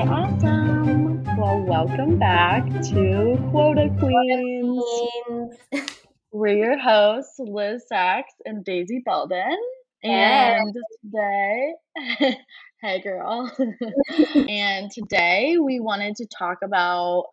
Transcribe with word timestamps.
Okay, 0.00 0.08
awesome. 0.08 1.24
Well, 1.36 1.60
welcome 1.60 2.18
back 2.18 2.64
to 2.64 3.36
Quota 3.50 3.94
Queens. 3.98 4.82
Queens. 5.26 5.90
We're 6.32 6.56
your 6.56 6.78
hosts, 6.78 7.38
Liz 7.38 7.84
Sachs 7.86 8.32
and 8.46 8.64
Daisy 8.64 9.02
Belden. 9.04 9.58
And 10.02 10.74
today, 11.04 11.74
hey 12.80 13.02
girl. 13.02 13.52
and 14.48 14.90
today 14.90 15.58
we 15.62 15.80
wanted 15.80 16.16
to 16.16 16.26
talk 16.26 16.60
about 16.64 17.24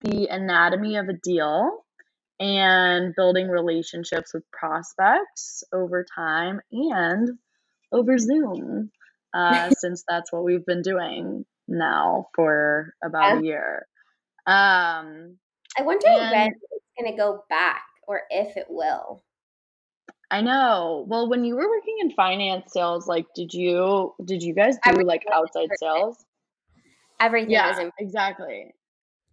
the 0.00 0.26
anatomy 0.26 0.96
of 0.96 1.08
a 1.08 1.14
deal 1.22 1.84
and 2.40 3.14
building 3.14 3.46
relationships 3.46 4.34
with 4.34 4.42
prospects 4.50 5.62
over 5.72 6.04
time 6.12 6.60
and 6.72 7.38
over 7.92 8.18
Zoom, 8.18 8.90
uh, 9.32 9.70
since 9.78 10.02
that's 10.08 10.32
what 10.32 10.42
we've 10.42 10.66
been 10.66 10.82
doing 10.82 11.44
now 11.68 12.28
for 12.34 12.94
about 13.04 13.38
a 13.38 13.44
year. 13.44 13.86
Um, 14.46 15.38
I 15.78 15.82
wonder 15.82 16.06
And- 16.08 16.30
when 16.30 16.48
it's 16.70 16.84
going 16.98 17.12
to 17.12 17.16
go 17.16 17.44
back 17.48 17.82
or 18.06 18.22
if 18.30 18.56
it 18.56 18.66
will. 18.68 19.22
I 20.30 20.40
know. 20.40 21.04
Well, 21.08 21.28
when 21.28 21.44
you 21.44 21.54
were 21.54 21.68
working 21.68 21.98
in 22.00 22.10
finance 22.10 22.72
sales, 22.72 23.06
like, 23.06 23.26
did 23.34 23.54
you 23.54 24.14
did 24.24 24.42
you 24.42 24.54
guys 24.54 24.74
do 24.74 24.80
Everything 24.90 25.06
like 25.06 25.24
outside 25.32 25.68
sales? 25.76 26.24
Everything 27.20 27.50
Yeah, 27.50 27.90
exactly. 27.98 28.74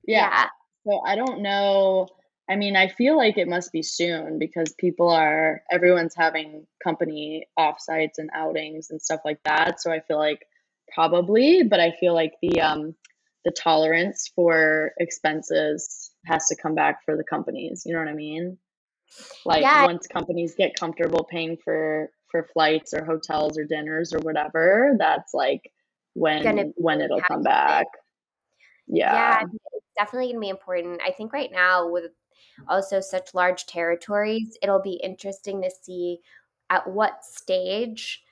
Yeah. 0.06 0.30
Yeah. 0.30 0.50
So 0.86 1.02
I 1.06 1.16
don't 1.16 1.42
know. 1.42 2.08
I 2.50 2.58
mean, 2.58 2.76
I 2.76 2.90
feel 2.90 3.18
like 3.18 3.38
it 3.38 3.48
must 3.48 3.72
be 3.72 3.82
soon 3.82 4.38
because 4.38 4.74
people 4.78 5.10
are 5.10 5.64
everyone's 5.72 6.14
having 6.16 6.68
company 6.84 7.48
offsites 7.58 8.18
and 8.18 8.30
outings 8.34 8.92
and 8.92 9.02
stuff 9.02 9.22
like 9.26 9.42
that. 9.46 9.82
So 9.82 9.92
I 9.92 10.02
feel 10.02 10.18
like 10.20 10.46
probably, 10.94 11.64
but 11.64 11.80
I 11.80 11.94
feel 12.00 12.14
like 12.14 12.34
the 12.42 12.62
um 12.62 12.96
the 13.46 13.52
tolerance 13.52 14.32
for 14.36 14.92
expenses 15.00 16.12
has 16.26 16.48
to 16.48 16.56
come 16.56 16.76
back 16.76 17.00
for 17.06 17.18
the 17.18 17.24
companies. 17.24 17.84
You 17.86 17.94
know 17.94 18.00
what 18.00 18.08
I 18.08 18.14
mean? 18.14 18.58
Like 19.46 19.64
Yeah. 19.64 19.86
once 19.86 20.08
companies 20.08 20.56
get 20.56 20.80
comfortable 20.80 21.26
paying 21.26 21.58
for 21.64 22.10
for 22.32 22.48
flights 22.54 22.94
or 22.94 23.06
hotels 23.06 23.58
or 23.58 23.66
dinners 23.66 24.14
or 24.14 24.20
whatever, 24.20 24.96
that's 24.98 25.34
like 25.34 25.62
when 26.14 26.74
when 26.76 27.02
it'll 27.02 27.22
come 27.22 27.44
back. 27.44 27.88
Yeah, 28.88 29.14
Yeah. 29.14 29.42
It's 29.74 29.86
definitely 29.98 30.28
going 30.28 30.36
to 30.36 30.42
be 30.42 30.50
important. 30.50 31.02
I 31.06 31.12
think 31.12 31.34
right 31.34 31.52
now, 31.52 31.90
with 31.90 32.12
also 32.68 33.00
such 33.02 33.34
large 33.34 33.66
territories, 33.66 34.58
it'll 34.62 34.82
be 34.82 35.00
interesting 35.04 35.62
to 35.62 35.72
see 35.72 36.20
at 36.70 36.88
what 36.90 37.24
stage 37.24 38.24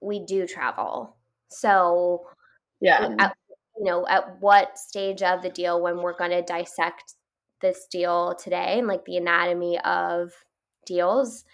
we 0.00 0.24
do 0.24 0.46
travel. 0.46 1.16
So, 1.48 2.26
Yeah. 2.80 3.14
at, 3.18 3.36
you 3.76 3.84
know, 3.84 4.06
at 4.06 4.40
what 4.40 4.78
stage 4.78 5.22
of 5.22 5.42
the 5.42 5.50
deal 5.50 5.80
when 5.80 5.98
we're 5.98 6.16
going 6.16 6.30
to 6.30 6.42
dissect 6.42 7.14
this 7.60 7.86
deal 7.90 8.34
today 8.34 8.78
and 8.78 8.86
like 8.86 9.04
the 9.04 9.16
anatomy 9.16 9.78
of 9.80 10.32
deals, 10.86 11.44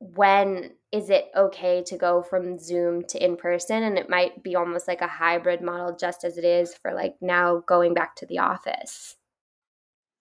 when 0.00 0.70
is 0.92 1.10
it 1.10 1.26
okay 1.36 1.82
to 1.84 1.96
go 1.96 2.22
from 2.22 2.58
Zoom 2.58 3.04
to 3.04 3.22
in 3.22 3.36
person? 3.36 3.82
And 3.82 3.98
it 3.98 4.08
might 4.08 4.42
be 4.42 4.56
almost 4.56 4.86
like 4.88 5.00
a 5.00 5.08
hybrid 5.08 5.60
model, 5.60 5.96
just 5.96 6.24
as 6.24 6.38
it 6.38 6.44
is 6.44 6.74
for 6.74 6.92
like 6.94 7.16
now 7.20 7.62
going 7.66 7.94
back 7.94 8.16
to 8.16 8.26
the 8.26 8.38
office. 8.38 9.16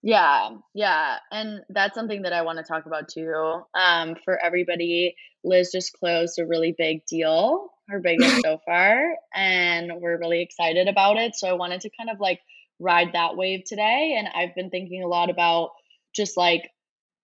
Yeah, 0.03 0.49
yeah. 0.73 1.17
And 1.31 1.61
that's 1.69 1.95
something 1.95 2.21
that 2.23 2.33
I 2.33 2.43
want 2.43 2.57
to 2.59 2.63
talk 2.63 2.85
about 2.85 3.09
too. 3.09 3.61
Um, 3.73 4.15
for 4.23 4.37
everybody, 4.43 5.15
Liz 5.43 5.71
just 5.71 5.93
closed 5.93 6.39
a 6.39 6.45
really 6.45 6.73
big 6.77 7.05
deal, 7.05 7.69
her 7.89 7.99
biggest 7.99 8.41
so 8.43 8.59
far, 8.65 9.15
and 9.33 9.91
we're 9.99 10.19
really 10.19 10.41
excited 10.41 10.87
about 10.87 11.17
it. 11.17 11.35
So 11.35 11.47
I 11.47 11.53
wanted 11.53 11.81
to 11.81 11.89
kind 11.97 12.09
of 12.09 12.19
like 12.19 12.39
ride 12.79 13.13
that 13.13 13.35
wave 13.35 13.63
today. 13.65 14.15
And 14.17 14.27
I've 14.27 14.55
been 14.55 14.69
thinking 14.69 15.03
a 15.03 15.07
lot 15.07 15.29
about 15.29 15.71
just 16.15 16.37
like 16.37 16.69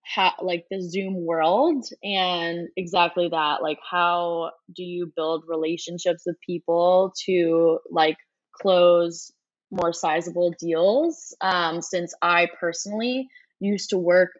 how 0.02 0.32
like 0.42 0.66
the 0.70 0.82
Zoom 0.82 1.24
world 1.24 1.86
and 2.02 2.68
exactly 2.76 3.28
that. 3.28 3.62
Like 3.62 3.78
how 3.88 4.50
do 4.74 4.82
you 4.82 5.12
build 5.14 5.44
relationships 5.46 6.24
with 6.26 6.36
people 6.46 7.12
to 7.26 7.78
like 7.90 8.16
close 8.54 9.32
more 9.70 9.92
sizable 9.92 10.54
deals 10.60 11.34
um, 11.40 11.82
since 11.82 12.14
I 12.22 12.48
personally 12.60 13.28
used 13.60 13.90
to 13.90 13.98
work 13.98 14.30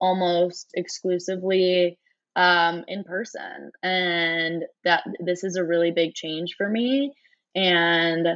almost 0.00 0.68
exclusively 0.74 1.98
um, 2.36 2.84
in 2.88 3.04
person. 3.04 3.70
And 3.82 4.64
that 4.84 5.04
this 5.20 5.44
is 5.44 5.56
a 5.56 5.64
really 5.64 5.90
big 5.90 6.14
change 6.14 6.54
for 6.56 6.68
me. 6.68 7.12
And 7.54 8.26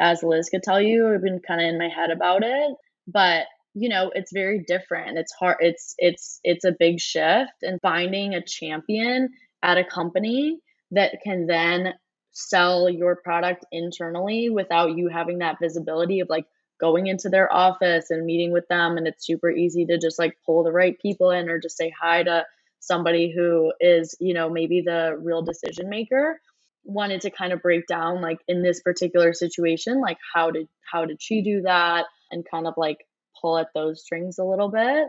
as 0.00 0.22
Liz 0.22 0.48
could 0.48 0.62
tell 0.62 0.80
you, 0.80 1.12
I've 1.12 1.22
been 1.22 1.40
kind 1.46 1.60
of 1.60 1.68
in 1.68 1.78
my 1.78 1.88
head 1.88 2.10
about 2.10 2.42
it. 2.44 2.76
But 3.06 3.46
you 3.74 3.88
know, 3.88 4.10
it's 4.14 4.32
very 4.32 4.64
different. 4.66 5.18
It's 5.18 5.32
hard. 5.32 5.58
It's 5.60 5.94
it's 5.98 6.40
it's 6.42 6.64
a 6.64 6.74
big 6.76 7.00
shift, 7.00 7.52
and 7.62 7.80
finding 7.80 8.34
a 8.34 8.42
champion 8.42 9.30
at 9.62 9.78
a 9.78 9.84
company 9.84 10.58
that 10.92 11.18
can 11.22 11.46
then 11.46 11.94
sell 12.32 12.88
your 12.88 13.16
product 13.16 13.64
internally 13.72 14.48
without 14.48 14.96
you 14.96 15.08
having 15.08 15.38
that 15.38 15.58
visibility 15.60 16.20
of 16.20 16.28
like 16.28 16.46
going 16.80 17.08
into 17.08 17.28
their 17.28 17.52
office 17.52 18.10
and 18.10 18.24
meeting 18.24 18.52
with 18.52 18.66
them 18.68 18.96
and 18.96 19.08
it's 19.08 19.26
super 19.26 19.50
easy 19.50 19.84
to 19.84 19.98
just 19.98 20.18
like 20.18 20.36
pull 20.46 20.62
the 20.62 20.70
right 20.70 21.00
people 21.00 21.30
in 21.32 21.48
or 21.48 21.58
just 21.58 21.76
say 21.76 21.92
hi 22.00 22.22
to 22.22 22.44
somebody 22.80 23.32
who 23.34 23.72
is 23.80 24.14
you 24.20 24.34
know 24.34 24.48
maybe 24.50 24.82
the 24.84 25.16
real 25.20 25.42
decision 25.42 25.88
maker 25.88 26.40
wanted 26.84 27.20
to 27.20 27.30
kind 27.30 27.52
of 27.52 27.60
break 27.60 27.86
down 27.86 28.22
like 28.22 28.38
in 28.48 28.62
this 28.62 28.80
particular 28.80 29.34
situation 29.34 30.00
like 30.00 30.16
how 30.34 30.50
did 30.50 30.68
how 30.90 31.04
did 31.04 31.20
she 31.20 31.42
do 31.42 31.62
that? 31.62 32.06
And 32.30 32.44
kind 32.50 32.66
of 32.66 32.74
like 32.76 32.98
pull 33.40 33.58
at 33.58 33.68
those 33.74 34.02
strings 34.02 34.38
a 34.38 34.44
little 34.44 34.70
bit. 34.70 35.06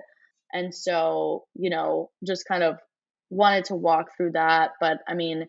And 0.53 0.73
so 0.73 1.45
you 1.55 1.69
know 1.69 2.09
just 2.25 2.45
kind 2.47 2.63
of 2.63 2.77
wanted 3.29 3.65
to 3.65 3.75
walk 3.75 4.07
through 4.17 4.31
that. 4.33 4.71
But 4.79 4.97
i 5.07 5.13
mean 5.13 5.47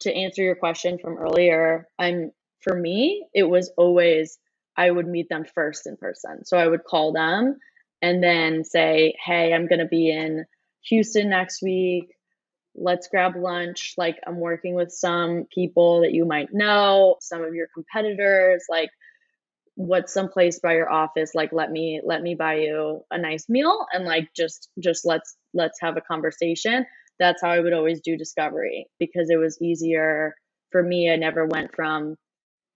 to 0.00 0.14
answer 0.14 0.42
your 0.42 0.56
question 0.56 0.98
from 0.98 1.16
earlier, 1.16 1.88
I'm 1.98 2.30
for 2.60 2.76
me, 2.76 3.26
it 3.34 3.44
was 3.44 3.72
always 3.76 4.38
I 4.76 4.90
would 4.90 5.06
meet 5.06 5.28
them 5.30 5.44
first 5.54 5.86
in 5.86 5.96
person. 5.96 6.44
So 6.44 6.58
I 6.58 6.66
would 6.66 6.84
call 6.84 7.12
them 7.12 7.56
and 8.02 8.22
then 8.22 8.62
say, 8.64 9.14
"Hey, 9.24 9.54
I'm 9.54 9.68
going 9.68 9.78
to 9.78 9.86
be 9.86 10.10
in 10.10 10.44
Houston 10.88 11.30
next 11.30 11.62
week. 11.62 12.14
Let's 12.74 13.08
grab 13.08 13.36
lunch. 13.36 13.94
Like 13.96 14.18
I'm 14.26 14.38
working 14.40 14.74
with 14.74 14.92
some 14.92 15.46
people 15.54 16.02
that 16.02 16.12
you 16.12 16.24
might 16.24 16.48
know, 16.52 17.16
some 17.20 17.42
of 17.42 17.54
your 17.54 17.68
competitors, 17.74 18.64
like 18.68 18.90
what's 19.76 20.12
someplace 20.12 20.58
by 20.60 20.74
your 20.74 20.90
office 20.90 21.34
like 21.34 21.52
let 21.52 21.70
me 21.70 22.00
let 22.04 22.22
me 22.22 22.34
buy 22.34 22.54
you 22.56 23.02
a 23.10 23.18
nice 23.18 23.48
meal 23.48 23.86
and 23.92 24.06
like 24.06 24.28
just 24.34 24.70
just 24.82 25.04
let's 25.06 25.36
let's 25.54 25.78
have 25.80 25.96
a 25.98 26.00
conversation 26.00 26.86
that's 27.18 27.42
how 27.42 27.50
I 27.50 27.60
would 27.60 27.72
always 27.72 28.00
do 28.00 28.16
discovery 28.16 28.86
because 28.98 29.30
it 29.30 29.36
was 29.36 29.60
easier 29.62 30.34
for 30.70 30.82
me. 30.82 31.10
I 31.10 31.16
never 31.16 31.46
went 31.46 31.74
from 31.74 32.16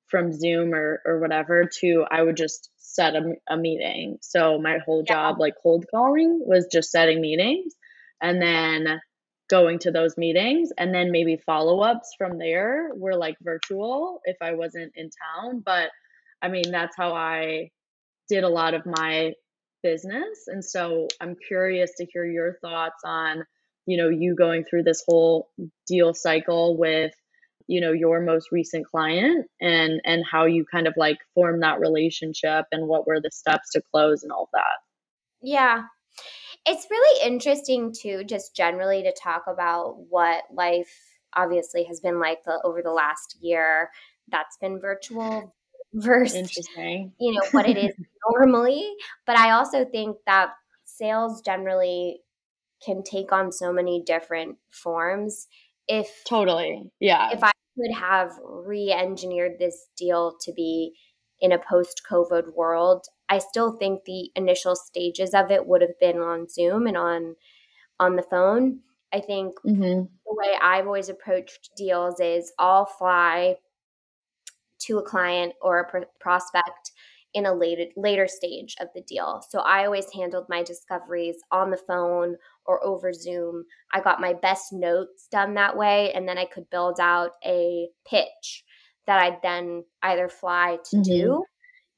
from 0.09 0.33
Zoom 0.33 0.75
or 0.75 1.03
or 1.05 1.21
whatever 1.21 1.69
to 1.81 2.05
I 2.11 2.23
would 2.23 2.37
just 2.37 2.71
set 2.79 3.15
a, 3.17 3.35
a 3.49 3.57
meeting. 3.57 4.19
So 4.23 4.59
my 4.59 4.79
whole 4.85 5.05
Yeah. 5.07 5.15
job, 5.15 5.41
like 5.41 5.55
cold 5.63 5.87
calling, 5.91 6.41
was 6.45 6.69
just 6.73 6.91
setting 6.91 7.21
meetings 7.21 7.75
and 8.21 8.41
then 8.41 9.01
going 9.49 9.79
to 9.81 9.91
those 9.91 10.17
meetings 10.17 10.71
and 10.79 10.95
then 10.95 11.11
maybe 11.11 11.37
follow 11.45 11.81
ups 11.81 12.15
from 12.17 12.39
there 12.39 12.91
were 12.95 13.17
like 13.17 13.37
virtual 13.43 14.21
if 14.25 14.37
I 14.41 14.53
wasn't 14.53 14.93
in 14.95 15.11
town. 15.11 15.63
But 15.65 15.91
I 16.41 16.49
mean, 16.49 16.71
that's 16.71 16.97
how 16.97 17.13
I 17.15 17.71
did 18.29 18.45
a 18.45 18.49
lot 18.49 18.75
of 18.75 18.87
my 18.87 19.33
business. 19.83 20.47
And 20.47 20.65
so 20.65 21.09
I'm 21.21 21.37
curious 21.49 21.91
to 21.97 22.07
hear 22.13 22.25
your 22.25 22.59
thoughts 22.63 23.03
on 23.05 23.45
you 23.87 23.97
know 23.97 24.09
you 24.09 24.37
going 24.37 24.65
through 24.65 24.85
this 24.85 25.03
whole 25.09 25.49
deal 25.87 26.15
cycle 26.15 26.77
with 26.77 27.13
you 27.67 27.81
know 27.81 27.93
your 27.93 28.21
most 28.21 28.53
recent 28.53 28.87
client 28.87 29.47
and 29.61 30.01
and 30.05 30.23
how 30.31 30.45
you 30.45 30.65
kind 30.71 30.87
of 30.87 30.95
like 30.97 31.19
form 31.35 31.61
that 31.61 31.81
relationship 31.81 32.67
and 32.73 32.87
what 32.87 33.07
were 33.07 33.21
the 33.21 33.31
steps 33.33 33.71
to 33.73 33.83
close 33.91 34.23
and 34.23 34.31
all 34.31 34.49
that 34.53 34.79
Yeah. 35.43 35.85
It's 36.67 36.87
really 36.91 37.27
interesting 37.27 37.93
too, 37.93 38.25
just 38.25 38.55
generally 38.55 39.03
to 39.03 39.13
talk 39.13 39.45
about 39.49 39.97
what 40.09 40.45
life 40.53 40.91
obviously 41.35 41.85
has 41.85 42.01
been 42.01 42.21
like 42.21 42.45
the, 42.45 42.61
over 42.65 42.83
the 42.83 42.93
last 42.93 43.37
year 43.41 43.91
that's 44.31 44.57
been 44.59 44.81
virtual 44.81 45.55
versus 45.95 46.37
interesting. 46.37 47.13
you 47.19 47.33
know 47.33 47.47
what 47.53 47.69
it 47.69 47.77
is 47.77 47.95
normally. 48.31 48.93
But 49.27 49.37
i 49.37 49.51
also 49.53 49.85
think 49.85 50.17
that 50.27 50.51
sales 50.85 51.41
generally 51.43 52.21
can 52.85 53.03
take 53.03 53.33
on 53.33 53.53
so 53.53 53.73
many 53.73 54.03
different 54.05 54.57
forms. 54.71 55.47
If 55.89 56.09
totally. 56.29 56.91
Yeah. 57.01 57.31
if 57.33 57.43
i 57.43 57.51
could 57.77 57.95
have 57.95 58.33
re-engineered 58.45 59.53
this 59.59 59.89
deal 59.97 60.37
to 60.43 60.53
be 60.53 60.93
in 61.41 61.53
a 61.53 61.59
post-covid 61.59 62.55
world 62.55 63.07
i 63.31 63.39
still 63.39 63.73
think 63.79 64.05
the 64.05 64.31
initial 64.37 64.77
stages 64.77 65.33
of 65.33 65.51
it 65.51 65.67
would 65.67 65.81
have 65.81 65.99
been 65.99 66.19
on 66.19 66.49
zoom 66.49 66.87
and 66.87 66.97
on 66.97 67.35
on 67.99 68.17
the 68.17 68.23
phone 68.23 68.81
i 69.13 69.21
think 69.21 69.55
hmm 69.63 70.03
the 70.31 70.37
way 70.37 70.55
I've 70.61 70.87
always 70.87 71.09
approached 71.09 71.71
deals 71.77 72.21
is 72.21 72.53
I'll 72.59 72.87
fly 72.87 73.57
to 74.81 74.99
a 74.99 75.03
client 75.03 75.55
or 75.61 75.81
a 75.81 75.91
pr- 75.91 76.09
prospect 76.21 76.93
in 77.33 77.47
a 77.47 77.55
later 77.55 77.85
later 77.97 78.27
stage 78.27 78.77
of 78.81 78.89
the 78.95 79.03
deal. 79.03 79.43
So 79.49 79.61
I 79.61 79.85
always 79.85 80.07
handled 80.13 80.47
my 80.49 80.63
discoveries 80.63 81.37
on 81.53 81.71
the 81.71 81.77
phone 81.77 82.37
or 82.67 82.85
over 82.85 83.13
Zoom. 83.13 83.65
I 83.93 84.01
got 84.01 84.21
my 84.21 84.33
best 84.33 84.73
notes 84.73 85.29
done 85.31 85.55
that 85.55 85.77
way 85.77 86.13
and 86.13 86.29
then 86.29 86.39
I 86.39 86.47
could 86.47 86.69
build 86.71 86.99
out 86.99 87.33
a 87.45 87.89
pitch 88.09 88.65
that 89.07 89.21
I'd 89.21 89.43
then 89.43 89.85
either 90.03 90.29
fly 90.29 90.79
to 90.91 90.97
mm-hmm. 90.97 91.03
do 91.03 91.45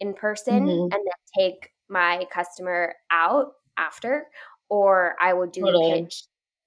in 0.02 0.12
person 0.12 0.66
mm-hmm. 0.66 0.82
and 0.82 0.92
then 0.92 1.38
take 1.38 1.70
my 1.88 2.26
customer 2.32 2.94
out 3.10 3.52
after 3.78 4.26
or 4.68 5.14
I 5.20 5.32
would 5.32 5.52
do 5.52 5.62
totally. 5.62 5.92
a 5.92 6.02
pitch 6.02 6.24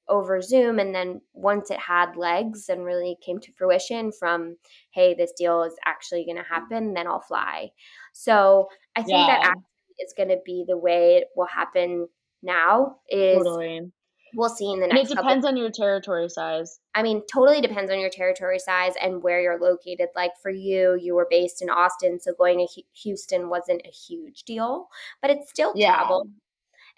over 0.08 0.42
Zoom. 0.42 0.80
And 0.80 0.94
then 0.94 1.22
once 1.34 1.72
it 1.72 1.80
had 1.80 2.16
legs 2.16 2.70
and 2.70 2.86
really 2.86 3.18
came 3.26 3.40
to 3.40 3.52
fruition 3.52 4.12
from, 4.12 4.56
hey, 4.92 5.14
this 5.16 5.34
deal 5.38 5.64
is 5.64 5.74
actually 5.86 6.24
going 6.26 6.38
to 6.38 6.44
happen, 6.44 6.94
then 6.94 7.08
I'll 7.08 7.20
fly. 7.20 7.70
So 8.14 8.70
I 8.96 9.02
think 9.02 9.18
yeah. 9.18 9.28
that 9.28 9.40
actually 9.44 9.96
is 10.00 10.14
going 10.16 10.30
to 10.30 10.40
be 10.46 10.66
the 10.68 10.78
way 10.78 11.18
it 11.18 11.28
will 11.36 11.48
happen 11.48 12.08
now 12.44 12.98
is 13.10 13.38
totally. 13.38 13.92
We'll 14.36 14.50
see 14.50 14.72
in 14.72 14.80
the 14.80 14.88
next 14.88 15.10
and 15.10 15.12
it 15.12 15.22
depends 15.22 15.46
on 15.46 15.58
your 15.58 15.70
territory 15.70 16.30
size 16.30 16.80
i 16.94 17.02
mean 17.02 17.22
totally 17.32 17.62
depends 17.62 17.90
on 17.92 18.00
your 18.00 18.10
territory 18.10 18.60
size 18.60 18.94
and 19.02 19.24
where 19.24 19.42
you're 19.42 19.60
located 19.60 20.10
like 20.16 20.32
for 20.42 20.52
you 20.52 20.98
you 21.02 21.16
were 21.16 21.28
based 21.30 21.62
in 21.62 21.70
austin 21.70 22.20
so 22.20 22.34
going 22.38 22.66
to 22.68 22.82
houston 22.94 23.50
wasn't 23.50 23.82
a 23.86 23.92
huge 23.92 24.44
deal 24.44 24.88
but 25.22 25.32
it's 25.32 25.50
still 25.50 25.74
yeah. 25.76 25.96
travel 25.96 26.28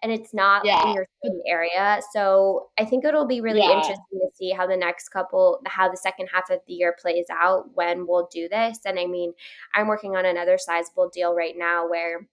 and 0.04 0.12
it's 0.12 0.34
not 0.34 0.64
yeah. 0.64 0.88
in 0.88 0.94
your 0.94 1.08
same 1.24 1.42
area. 1.48 2.00
So 2.14 2.70
I 2.80 2.86
think 2.86 3.04
it'll 3.04 3.26
be 3.26 3.42
really 3.42 3.62
yeah. 3.62 3.78
interesting 3.78 4.20
to 4.20 4.30
see 4.36 4.52
how 4.52 4.68
the 4.68 4.78
next 4.78 5.10
couple, 5.10 5.60
how 5.66 5.90
the 5.90 5.98
second 5.98 6.30
half 6.32 6.50
of 6.50 6.60
the 6.68 6.74
year 6.74 6.96
plays 7.02 7.26
out 7.32 7.70
when 7.74 8.06
we'll 8.08 8.30
do 8.32 8.48
this. 8.48 8.80
And 8.86 9.00
I 9.00 9.06
mean, 9.06 9.34
I'm 9.74 9.88
working 9.88 10.16
on 10.16 10.26
another 10.26 10.58
sizable 10.60 11.10
deal 11.10 11.34
right 11.34 11.56
now 11.58 11.90
where 11.90 12.28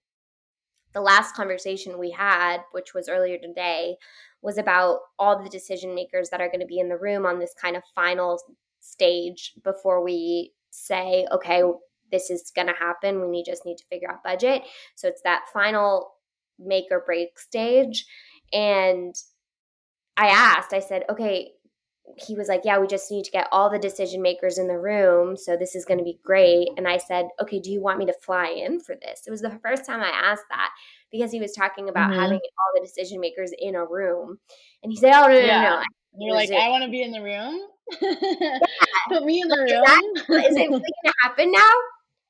the 0.95 1.01
last 1.01 1.35
conversation 1.35 1.99
we 1.99 2.09
had, 2.09 2.59
which 2.71 2.95
was 2.95 3.07
earlier 3.07 3.37
today, 3.37 3.97
was 4.41 4.57
about 4.57 4.99
all 5.19 5.43
the 5.43 5.49
decision 5.49 5.93
makers 5.93 6.29
that 6.29 6.41
are 6.41 6.47
going 6.47 6.61
to 6.61 6.65
be 6.65 6.79
in 6.79 6.89
the 6.89 6.97
room 6.97 7.25
on 7.25 7.37
this 7.37 7.53
kind 7.61 7.75
of 7.75 7.83
final 7.93 8.41
stage 8.79 9.53
before 9.63 10.03
we 10.03 10.53
say, 10.71 11.27
okay, 11.31 11.61
this 12.11 12.29
is 12.29 12.51
going 12.55 12.67
to 12.67 12.73
happen. 12.73 13.19
We 13.19 13.27
need 13.27 13.45
just 13.45 13.65
need 13.65 13.77
to 13.77 13.85
figure 13.89 14.09
out 14.09 14.23
budget. 14.23 14.63
So 14.95 15.07
it's 15.07 15.21
that 15.23 15.45
final 15.53 16.13
make 16.57 16.85
or 16.91 17.03
break 17.05 17.37
stage. 17.37 18.05
And 18.53 19.13
I 20.15 20.27
asked, 20.27 20.73
I 20.73 20.79
said, 20.79 21.03
okay, 21.09 21.51
he 22.17 22.35
was 22.35 22.47
like, 22.47 22.61
yeah, 22.63 22.79
we 22.79 22.87
just 22.87 23.11
need 23.11 23.25
to 23.25 23.31
get 23.31 23.47
all 23.51 23.69
the 23.69 23.79
decision 23.79 24.21
makers 24.21 24.57
in 24.57 24.67
the 24.67 24.77
room. 24.77 25.35
So 25.35 25.57
this 25.57 25.75
is 25.75 25.85
going 25.85 25.97
to 25.97 26.03
be 26.03 26.19
great. 26.23 26.69
And 26.77 26.87
I 26.87 26.97
said, 26.97 27.27
okay, 27.41 27.59
do 27.59 27.71
you 27.71 27.81
want 27.81 27.99
me 27.99 28.05
to 28.05 28.13
fly 28.13 28.47
in 28.47 28.79
for 28.79 28.95
this? 28.95 29.23
It 29.25 29.31
was 29.31 29.41
the 29.41 29.59
first 29.63 29.85
time 29.85 30.01
I 30.01 30.09
asked 30.09 30.45
that 30.49 30.69
because 31.11 31.31
he 31.31 31.39
was 31.39 31.51
talking 31.51 31.89
about 31.89 32.11
mm-hmm. 32.11 32.19
having 32.19 32.39
all 32.39 32.71
the 32.75 32.85
decision 32.85 33.19
makers 33.19 33.51
in 33.57 33.75
a 33.75 33.85
room. 33.85 34.37
And 34.83 34.91
he 34.91 34.97
said, 34.97 35.13
oh, 35.13 35.27
no, 35.27 35.33
no, 35.33 35.39
yeah. 35.39 35.61
no. 35.61 35.75
no. 35.77 35.83
You're 36.17 36.35
like, 36.35 36.51
I 36.51 36.69
want 36.69 36.83
to 36.83 36.89
be 36.89 37.01
in 37.01 37.11
the 37.11 37.21
room. 37.21 37.59
yeah. 38.01 38.59
Put 39.09 39.25
me 39.25 39.41
in 39.41 39.47
the 39.47 39.57
room. 39.57 40.39
Is 40.45 40.55
it 40.55 40.59
really 40.59 40.69
going 40.69 40.81
to 40.81 41.13
happen 41.23 41.51
now? 41.51 41.71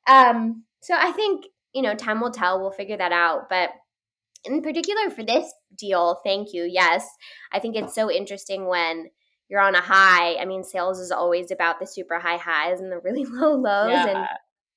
Um, 0.08 0.64
so 0.82 0.96
I 0.98 1.12
think, 1.12 1.46
you 1.74 1.82
know, 1.82 1.96
time 1.96 2.22
will 2.22 2.32
tell. 2.32 2.60
We'll 2.60 2.72
figure 2.72 2.98
that 2.98 3.12
out. 3.12 3.50
But 3.50 3.70
in 4.46 4.62
particular 4.62 5.10
for 5.10 5.24
this 5.24 5.52
deal, 5.78 6.22
thank 6.24 6.54
you. 6.54 6.64
Yes, 6.64 7.08
I 7.52 7.60
think 7.60 7.76
it's 7.76 7.94
so 7.94 8.12
interesting 8.12 8.68
when 8.68 9.10
you're 9.50 9.62
on 9.62 9.76
a 9.76 9.82
high. 9.82 10.36
I 10.36 10.46
mean, 10.46 10.64
sales 10.64 11.00
is 11.00 11.12
always 11.12 11.52
about 11.52 11.80
the 11.80 11.86
super 11.86 12.20
high 12.20 12.38
highs 12.38 12.80
and 12.80 12.92
the 12.92 13.00
really 13.00 13.26
low 13.30 13.56
lows. 13.56 13.92
Yeah. 13.92 14.28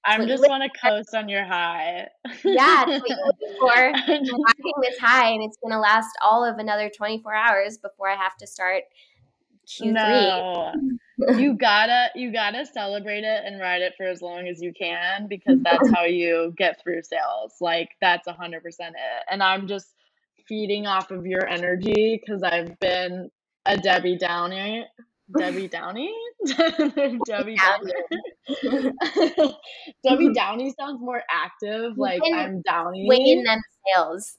And 0.07 0.23
I 0.23 0.27
just 0.27 0.47
want 0.49 0.63
to 0.73 0.81
coast 0.81 1.15
on 1.15 1.29
your 1.29 1.45
high. 1.45 2.09
yeah, 2.45 2.85
that's 2.87 3.03
what 3.03 3.11
you're 3.11 3.27
looking 3.27 3.57
for. 3.61 3.73
I'm 3.75 4.83
this 4.83 4.99
high, 4.99 5.31
and 5.31 5.43
it's 5.43 5.59
going 5.63 5.73
to 5.73 5.81
last 5.81 6.11
all 6.23 6.45
of 6.45 6.59
another 6.59 6.91
24 6.95 7.35
hours 7.35 7.79
before 7.79 8.09
I 8.09 8.17
have 8.17 8.37
to 8.39 8.47
start 8.47 8.85
Q3. 9.67 9.93
No 9.93 10.73
you 11.37 11.55
gotta 11.55 12.11
you 12.15 12.33
gotta 12.33 12.65
celebrate 12.65 13.25
it 13.25 13.43
and 13.45 13.61
ride 13.61 13.83
it 13.83 13.95
for 13.97 14.07
as 14.07 14.23
long 14.23 14.47
as 14.47 14.63
you 14.63 14.73
can 14.73 15.27
because 15.27 15.59
that's 15.63 15.91
how 15.93 16.05
you 16.05 16.55
get 16.57 16.81
through 16.81 17.03
sales 17.03 17.55
like 17.61 17.91
that's 18.01 18.29
hundred 18.29 18.63
percent 18.63 18.95
it 18.95 19.25
and 19.31 19.43
i'm 19.43 19.67
just 19.67 19.95
feeding 20.47 20.87
off 20.87 21.11
of 21.11 21.27
your 21.27 21.47
energy 21.49 22.21
because 22.21 22.43
i've 22.43 22.79
been 22.79 23.31
a 23.69 23.77
debbie 23.77 24.17
downer 24.19 24.85
debbie 25.39 25.69
downey 25.69 26.13
debbie 27.27 27.57
downer 27.57 27.93
debbie 30.03 30.33
downey 30.33 30.75
sounds 30.81 31.01
more 31.01 31.23
active 31.31 31.97
like 31.97 32.21
i'm 32.35 32.63
downy 32.63 33.07
in 33.11 33.45
them 33.45 33.61
sales 33.87 34.39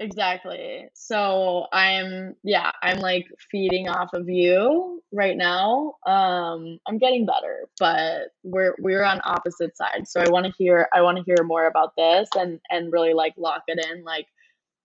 Exactly. 0.00 0.86
So 0.94 1.66
I'm 1.72 2.34
yeah, 2.42 2.72
I'm 2.82 2.98
like 2.98 3.26
feeding 3.50 3.88
off 3.88 4.10
of 4.12 4.28
you 4.28 5.00
right 5.12 5.36
now. 5.36 5.94
Um 6.06 6.78
I'm 6.86 6.98
getting 6.98 7.26
better, 7.26 7.68
but 7.78 8.30
we're 8.42 8.74
we're 8.80 9.04
on 9.04 9.20
opposite 9.24 9.76
sides. 9.76 10.10
So 10.10 10.20
I 10.20 10.28
want 10.28 10.46
to 10.46 10.52
hear 10.58 10.88
I 10.92 11.02
want 11.02 11.18
to 11.18 11.24
hear 11.24 11.44
more 11.44 11.66
about 11.66 11.92
this 11.96 12.28
and 12.36 12.60
and 12.70 12.92
really 12.92 13.14
like 13.14 13.34
lock 13.36 13.62
it 13.68 13.84
in 13.92 14.02
like 14.04 14.26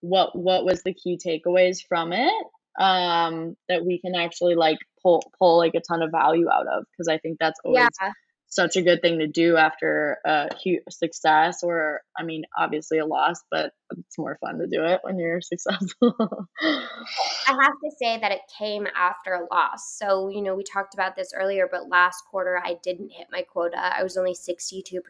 what 0.00 0.36
what 0.38 0.64
was 0.64 0.82
the 0.84 0.94
key 0.94 1.18
takeaways 1.18 1.78
from 1.86 2.12
it 2.12 2.46
um 2.78 3.56
that 3.68 3.84
we 3.84 4.00
can 4.00 4.14
actually 4.14 4.54
like 4.54 4.78
pull 5.02 5.22
pull 5.38 5.58
like 5.58 5.74
a 5.74 5.80
ton 5.80 6.02
of 6.02 6.10
value 6.10 6.48
out 6.50 6.66
of 6.66 6.84
because 6.92 7.08
I 7.08 7.18
think 7.18 7.38
that's 7.40 7.58
always 7.64 7.88
yeah. 8.00 8.12
such 8.46 8.76
a 8.76 8.82
good 8.82 9.00
thing 9.02 9.18
to 9.18 9.26
do 9.26 9.56
after 9.56 10.18
a 10.24 10.54
huge 10.56 10.82
success 10.90 11.62
or 11.62 12.00
i 12.16 12.22
mean 12.22 12.42
obviously 12.58 12.98
a 12.98 13.06
loss 13.06 13.40
but 13.50 13.72
it's 13.98 14.18
more 14.18 14.38
fun 14.40 14.58
to 14.58 14.66
do 14.66 14.84
it 14.84 15.00
when 15.02 15.18
you're 15.18 15.40
successful. 15.40 16.14
I 16.60 17.52
have 17.60 17.72
to 17.84 17.90
say 18.00 18.18
that 18.20 18.30
it 18.30 18.40
came 18.56 18.86
after 18.96 19.34
a 19.34 19.46
loss. 19.52 19.96
So 19.96 20.28
you 20.28 20.42
know 20.42 20.54
we 20.54 20.62
talked 20.62 20.94
about 20.94 21.16
this 21.16 21.32
earlier 21.34 21.68
but 21.70 21.88
last 21.88 22.22
quarter 22.30 22.60
i 22.64 22.76
didn't 22.82 23.10
hit 23.10 23.26
my 23.32 23.42
quota. 23.42 23.78
I 23.78 24.02
was 24.02 24.16
only 24.16 24.34
62% 24.34 25.00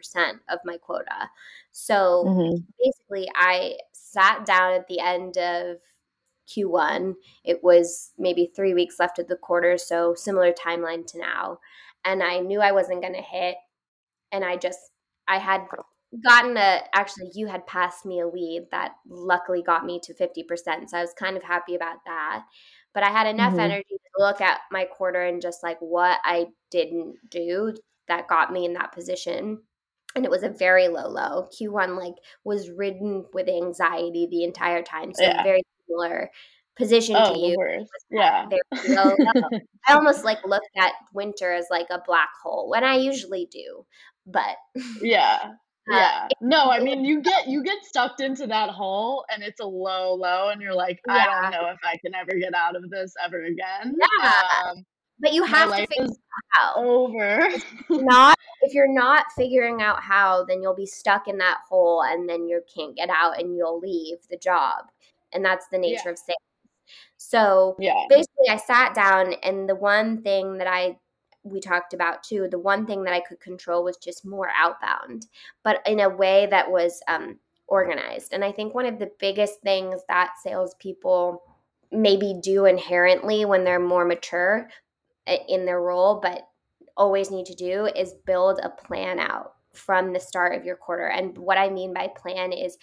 of 0.49 0.59
my 0.65 0.79
quota. 0.79 1.31
So 1.73 2.25
mm-hmm. 2.27 2.57
basically 2.83 3.29
i 3.35 3.77
sat 3.93 4.45
down 4.47 4.73
at 4.73 4.87
the 4.89 5.01
end 5.01 5.37
of 5.37 5.77
q1 6.57 7.15
it 7.45 7.63
was 7.63 8.13
maybe 8.19 8.51
three 8.55 8.75
weeks 8.75 8.99
left 8.99 9.19
of 9.19 9.29
the 9.29 9.37
quarter 9.37 9.79
so 9.79 10.15
similar 10.15 10.53
timeline 10.53 11.07
to 11.07 11.19
now 11.19 11.59
and 12.05 12.23
I 12.23 12.39
knew 12.39 12.61
I 12.61 12.73
wasn't 12.73 13.03
going 13.03 13.15
to 13.15 13.23
hit. 13.23 13.57
And 14.33 14.45
I 14.45 14.57
just, 14.57 14.79
I 15.29 15.39
had 15.39 15.63
gotten 16.27 16.57
a, 16.57 16.81
actually, 16.95 17.31
you 17.35 17.47
had 17.47 17.67
passed 17.67 18.07
me 18.07 18.21
a 18.21 18.29
lead 18.29 18.67
that 18.71 18.93
luckily 19.09 19.63
got 19.63 19.85
me 19.85 20.01
to 20.05 20.15
50%. 20.15 20.89
So 20.89 20.99
I 20.99 21.01
was 21.01 21.15
kind 21.19 21.37
of 21.37 21.43
happy 21.43 21.75
about 21.75 21.99
that. 22.07 22.45
But 22.95 23.03
I 23.03 23.11
had 23.11 23.27
enough 23.27 23.53
mm-hmm. 23.53 23.61
energy 23.61 23.85
to 23.89 24.25
look 24.25 24.41
at 24.41 24.61
my 24.73 24.85
quarter 24.85 25.23
and 25.23 25.41
just 25.41 25.63
like 25.63 25.79
what 25.81 26.19
I 26.25 26.47
didn't 26.71 27.17
do 27.29 27.75
that 28.09 28.29
got 28.29 28.53
me 28.53 28.65
in 28.65 28.73
that 28.75 28.93
position. 28.93 29.63
And 30.17 30.25
it 30.25 30.31
was 30.31 30.43
a 30.43 30.49
very 30.49 30.89
low 30.89 31.09
low. 31.09 31.49
Q1 31.61 31.97
like 31.97 32.15
was 32.43 32.69
ridden 32.69 33.27
with 33.33 33.49
anxiety 33.49 34.27
the 34.29 34.43
entire 34.43 34.83
time. 34.83 35.15
So 35.15 35.23
yeah. 35.23 35.45
very 35.45 35.63
similar 35.91 36.31
position 36.77 37.17
oh, 37.19 37.35
to 37.35 37.39
you. 37.39 37.87
Yeah. 38.11 38.47
I 39.87 39.93
almost 39.93 40.25
like 40.25 40.39
look 40.47 40.63
at 40.77 40.93
winter 41.13 41.53
as 41.53 41.67
like 41.71 41.87
a 41.91 42.01
black 42.07 42.31
hole 42.43 42.69
when 42.71 42.85
I 42.85 42.97
usually 42.97 43.49
do, 43.51 43.85
but 44.27 44.57
yeah. 45.03 45.39
Uh, 45.91 45.97
yeah. 45.97 46.29
no, 46.41 46.71
I 46.71 46.79
mean 46.81 47.05
you 47.05 47.21
get 47.21 47.49
you 47.49 47.65
get 47.65 47.79
sucked 47.91 48.21
into 48.21 48.47
that 48.47 48.69
hole 48.69 49.25
and 49.33 49.43
it's 49.43 49.61
a 49.61 49.67
low 49.67 50.15
low 50.15 50.51
and 50.51 50.61
you're 50.61 50.75
like, 50.75 51.01
yeah. 51.09 51.15
I 51.15 51.43
don't 51.43 51.51
know 51.53 51.71
if 51.71 51.79
I 51.85 51.97
can 52.05 52.15
ever 52.15 52.39
get 52.39 52.55
out 52.55 52.77
of 52.77 52.89
this 52.91 53.15
ever 53.25 53.43
again. 53.45 53.97
Yeah. 54.21 54.33
Um, 54.65 54.85
but 55.19 55.35
you 55.35 55.45
have 55.45 55.71
to 55.71 55.87
figure 55.87 56.05
out 56.05 56.11
how. 56.51 56.75
Over. 56.77 57.49
not 57.91 58.39
if 58.63 58.75
you're 58.75 58.93
not 58.93 59.27
figuring 59.37 59.83
out 59.83 60.03
how, 60.03 60.45
then 60.45 60.63
you'll 60.63 60.75
be 60.75 60.87
stuck 60.87 61.29
in 61.29 61.39
that 61.39 61.59
hole 61.69 62.03
and 62.03 62.29
then 62.29 62.47
you 62.47 62.63
can't 62.75 62.97
get 62.97 63.11
out 63.11 63.41
and 63.41 63.57
you'll 63.57 63.81
leave 63.81 64.19
the 64.31 64.37
job. 64.37 64.87
And 65.33 65.45
that's 65.45 65.67
the 65.69 65.79
nature 65.79 66.03
yeah. 66.07 66.13
of 66.13 66.19
sales. 66.19 66.37
So 67.17 67.77
yeah. 67.79 67.95
basically, 68.09 68.49
I 68.49 68.57
sat 68.57 68.95
down, 68.95 69.35
and 69.43 69.69
the 69.69 69.77
one 69.77 70.23
thing 70.23 70.59
that 70.59 70.67
I 70.67 70.99
we 71.43 71.61
talked 71.61 71.95
about 71.95 72.23
too, 72.23 72.49
the 72.51 72.59
one 72.59 72.87
thing 72.87 73.03
that 73.05 73.15
I 73.15 73.21
could 73.21 73.41
control 73.41 73.85
was 73.85 73.97
just 73.97 74.27
more 74.27 74.51
outbound, 74.55 75.27
but 75.63 75.81
in 75.87 76.01
a 76.01 76.09
way 76.09 76.47
that 76.51 76.71
was 76.71 77.01
um, 77.09 77.39
organized. 77.67 78.33
And 78.33 78.45
I 78.45 78.53
think 78.53 78.75
one 78.75 78.85
of 78.85 78.99
the 78.99 79.11
biggest 79.19 79.61
things 79.63 80.03
that 80.09 80.33
salespeople 80.43 81.43
maybe 81.91 82.39
do 82.43 82.67
inherently 82.67 83.45
when 83.45 83.65
they're 83.65 83.81
more 83.81 84.05
mature 84.05 84.69
eh, 85.27 85.39
in 85.49 85.65
their 85.65 85.81
role, 85.81 86.21
but 86.21 86.49
always 86.97 87.31
need 87.31 87.47
to 87.47 87.55
do 87.55 87.87
is 87.87 88.15
build 88.27 88.61
a 88.63 88.69
plan 88.69 89.19
out 89.19 89.55
from 89.73 90.13
the 90.13 90.21
start 90.21 90.55
of 90.55 90.65
your 90.65 90.77
quarter. 90.77 91.07
And 91.07 91.37
what 91.39 91.59
I 91.59 91.71
mean 91.71 91.95
by 91.95 92.09
plan 92.09 92.53
is 92.53 92.77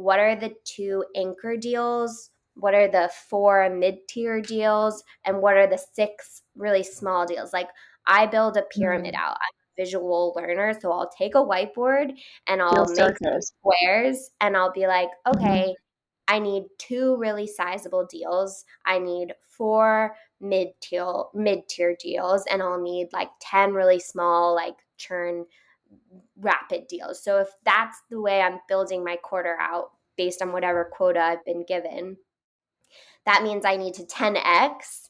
what 0.00 0.18
are 0.18 0.36
the 0.36 0.52
two 0.64 1.04
anchor 1.16 1.56
deals 1.56 2.30
what 2.54 2.74
are 2.74 2.88
the 2.88 3.10
four 3.28 3.68
mid-tier 3.70 4.40
deals 4.40 5.02
and 5.24 5.40
what 5.40 5.56
are 5.56 5.66
the 5.66 5.80
six 5.94 6.42
really 6.56 6.82
small 6.82 7.26
deals 7.26 7.52
like 7.52 7.68
i 8.06 8.26
build 8.26 8.56
a 8.56 8.62
pyramid 8.62 9.14
mm-hmm. 9.14 9.24
out 9.24 9.36
i'm 9.36 9.54
a 9.54 9.82
visual 9.82 10.34
learner. 10.36 10.78
So 10.78 10.92
I'll 10.92 11.10
take 11.16 11.34
a 11.34 11.38
whiteboard 11.38 12.12
and 12.46 12.60
I'll 12.60 12.86
make 12.86 13.16
squares 13.40 14.30
and 14.40 14.56
I'll 14.56 14.72
be 14.72 14.86
like, 14.86 15.08
okay, 15.26 15.68
mm-hmm. 15.68 15.72
I 16.30 16.38
need 16.38 16.64
two 16.78 17.16
really 17.16 17.46
sizable 17.46 18.06
deals. 18.06 18.64
I 18.86 18.98
need 18.98 19.34
four 19.48 20.14
mid 20.40 20.68
tier 20.80 21.24
mid 21.34 21.68
tier 21.68 21.96
deals, 22.00 22.44
and 22.50 22.62
I'll 22.62 22.80
need 22.80 23.08
like 23.12 23.30
ten 23.40 23.72
really 23.72 23.98
small 23.98 24.54
like 24.54 24.76
churn 24.96 25.44
rapid 26.36 26.86
deals. 26.86 27.22
So 27.22 27.38
if 27.38 27.48
that's 27.64 27.98
the 28.10 28.20
way 28.20 28.40
I'm 28.40 28.60
building 28.68 29.04
my 29.04 29.16
quarter 29.16 29.56
out 29.60 29.90
based 30.16 30.42
on 30.42 30.52
whatever 30.52 30.90
quota 30.92 31.20
I've 31.20 31.44
been 31.44 31.64
given, 31.66 32.16
that 33.26 33.42
means 33.42 33.64
I 33.64 33.76
need 33.76 33.94
to 33.94 34.04
10x 34.04 35.08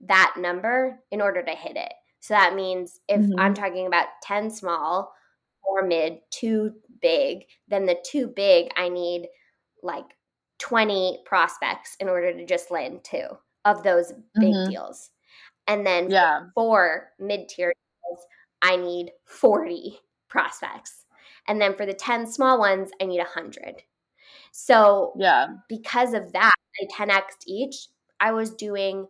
that 0.00 0.34
number 0.38 0.98
in 1.10 1.20
order 1.20 1.42
to 1.42 1.52
hit 1.52 1.76
it. 1.76 1.92
So 2.20 2.34
that 2.34 2.54
means 2.54 3.00
if 3.08 3.20
mm-hmm. 3.20 3.38
I'm 3.38 3.54
talking 3.54 3.86
about 3.86 4.06
10 4.22 4.50
small, 4.50 5.12
or 5.72 5.82
mid, 5.86 6.18
two 6.30 6.74
big, 7.00 7.44
then 7.68 7.86
the 7.86 7.96
two 8.04 8.28
big, 8.28 8.70
I 8.76 8.88
need 8.88 9.28
like 9.82 10.04
20 10.58 11.22
prospects 11.24 11.96
in 12.00 12.08
order 12.08 12.32
to 12.32 12.44
just 12.44 12.70
land 12.70 13.02
two 13.04 13.26
of 13.64 13.82
those 13.82 14.12
big 14.34 14.52
mm-hmm. 14.52 14.70
deals. 14.70 15.10
And 15.66 15.86
then 15.86 16.10
yeah. 16.10 16.46
for 16.54 17.10
mid 17.18 17.48
tier 17.48 17.72
deals, 17.72 18.24
I 18.60 18.76
need 18.76 19.12
40 19.26 19.98
prospects. 20.32 21.04
And 21.46 21.60
then 21.60 21.76
for 21.76 21.86
the 21.86 21.94
10 21.94 22.26
small 22.26 22.58
ones, 22.58 22.90
I 23.00 23.04
need 23.04 23.18
100. 23.18 23.82
So, 24.50 25.12
yeah, 25.16 25.46
because 25.68 26.14
of 26.14 26.32
that, 26.32 26.54
I 26.80 27.04
10x 27.04 27.22
each. 27.46 27.88
I 28.18 28.32
was 28.32 28.50
doing 28.54 29.06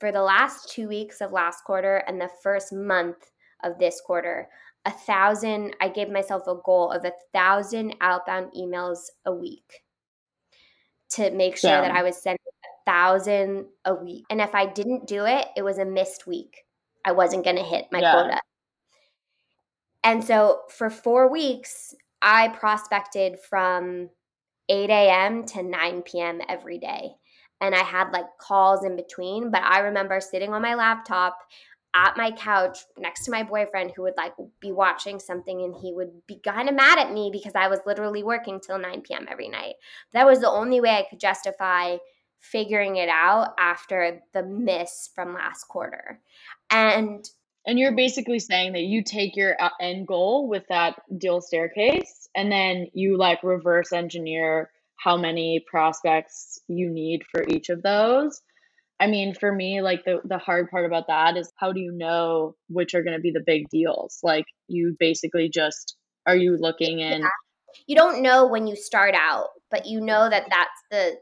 for 0.00 0.12
the 0.12 0.22
last 0.22 0.70
two 0.70 0.88
weeks 0.88 1.20
of 1.20 1.32
last 1.32 1.64
quarter 1.64 2.02
and 2.06 2.20
the 2.20 2.30
first 2.42 2.72
month 2.72 3.30
of 3.64 3.78
this 3.78 4.00
quarter, 4.00 4.48
a 4.84 4.90
thousand, 4.90 5.74
I 5.80 5.88
gave 5.88 6.08
myself 6.08 6.46
a 6.46 6.54
goal 6.64 6.90
of 6.90 7.04
a 7.04 7.12
thousand 7.32 7.96
outbound 8.00 8.52
emails 8.52 8.98
a 9.24 9.32
week 9.32 9.82
to 11.10 11.30
make 11.32 11.56
sure 11.56 11.70
yeah. 11.70 11.80
that 11.80 11.90
I 11.90 12.02
was 12.02 12.16
sending 12.16 12.38
a 12.46 12.90
thousand 12.90 13.66
a 13.84 13.94
week. 13.94 14.24
And 14.30 14.40
if 14.40 14.54
I 14.54 14.66
didn't 14.66 15.06
do 15.06 15.24
it, 15.26 15.46
it 15.56 15.62
was 15.62 15.78
a 15.78 15.84
missed 15.84 16.26
week. 16.26 16.64
I 17.04 17.12
wasn't 17.12 17.44
going 17.44 17.56
to 17.56 17.62
hit 17.62 17.86
my 17.90 18.00
yeah. 18.00 18.12
quota. 18.12 18.40
And 20.04 20.22
so 20.24 20.62
for 20.68 20.90
four 20.90 21.30
weeks, 21.30 21.94
I 22.22 22.48
prospected 22.48 23.38
from 23.38 24.10
8 24.68 24.90
a.m. 24.90 25.44
to 25.46 25.62
9 25.62 26.02
p.m. 26.02 26.40
every 26.48 26.78
day 26.78 27.12
and 27.60 27.74
I 27.74 27.82
had 27.82 28.12
like 28.12 28.26
calls 28.38 28.84
in 28.84 28.96
between. 28.96 29.50
But 29.50 29.62
I 29.62 29.80
remember 29.80 30.20
sitting 30.20 30.52
on 30.52 30.62
my 30.62 30.74
laptop 30.74 31.38
at 31.94 32.16
my 32.16 32.30
couch 32.32 32.78
next 32.98 33.24
to 33.24 33.30
my 33.30 33.42
boyfriend 33.42 33.92
who 33.94 34.02
would 34.02 34.16
like 34.16 34.34
be 34.60 34.72
watching 34.72 35.18
something 35.18 35.62
and 35.62 35.74
he 35.74 35.92
would 35.92 36.10
be 36.26 36.38
kind 36.44 36.68
of 36.68 36.74
mad 36.74 36.98
at 36.98 37.12
me 37.12 37.30
because 37.32 37.54
I 37.54 37.68
was 37.68 37.80
literally 37.86 38.22
working 38.22 38.60
till 38.60 38.78
9 38.78 39.00
p.m. 39.02 39.26
every 39.28 39.48
night. 39.48 39.74
That 40.12 40.26
was 40.26 40.40
the 40.40 40.50
only 40.50 40.80
way 40.80 40.90
I 40.90 41.06
could 41.08 41.20
justify 41.20 41.96
figuring 42.40 42.96
it 42.96 43.08
out 43.08 43.54
after 43.58 44.20
the 44.32 44.44
miss 44.44 45.10
from 45.14 45.34
last 45.34 45.64
quarter. 45.64 46.20
And 46.70 47.28
and 47.68 47.78
you're 47.78 47.94
basically 47.94 48.38
saying 48.38 48.72
that 48.72 48.84
you 48.84 49.04
take 49.04 49.36
your 49.36 49.54
uh, 49.60 49.68
end 49.78 50.06
goal 50.06 50.48
with 50.48 50.64
that 50.70 51.02
deal 51.18 51.42
staircase 51.42 52.26
and 52.34 52.50
then 52.50 52.86
you 52.94 53.18
like 53.18 53.42
reverse 53.42 53.92
engineer 53.92 54.70
how 54.96 55.18
many 55.18 55.62
prospects 55.70 56.58
you 56.66 56.88
need 56.88 57.24
for 57.30 57.44
each 57.46 57.68
of 57.68 57.82
those. 57.82 58.40
I 58.98 59.06
mean, 59.06 59.34
for 59.34 59.54
me, 59.54 59.82
like 59.82 60.04
the, 60.06 60.20
the 60.24 60.38
hard 60.38 60.70
part 60.70 60.86
about 60.86 61.08
that 61.08 61.36
is 61.36 61.52
how 61.56 61.72
do 61.72 61.78
you 61.78 61.92
know 61.92 62.56
which 62.68 62.94
are 62.94 63.02
going 63.02 63.16
to 63.16 63.22
be 63.22 63.32
the 63.32 63.44
big 63.46 63.68
deals? 63.68 64.18
Like, 64.22 64.46
you 64.66 64.96
basically 64.98 65.50
just 65.50 65.94
are 66.26 66.36
you 66.36 66.56
looking 66.58 67.00
in? 67.00 67.20
Yeah. 67.20 67.28
You 67.86 67.96
don't 67.96 68.22
know 68.22 68.46
when 68.46 68.66
you 68.66 68.76
start 68.76 69.14
out, 69.14 69.48
but 69.70 69.84
you 69.84 70.00
know 70.00 70.28
that 70.28 70.46
that's 70.48 70.80
the, 70.90 71.18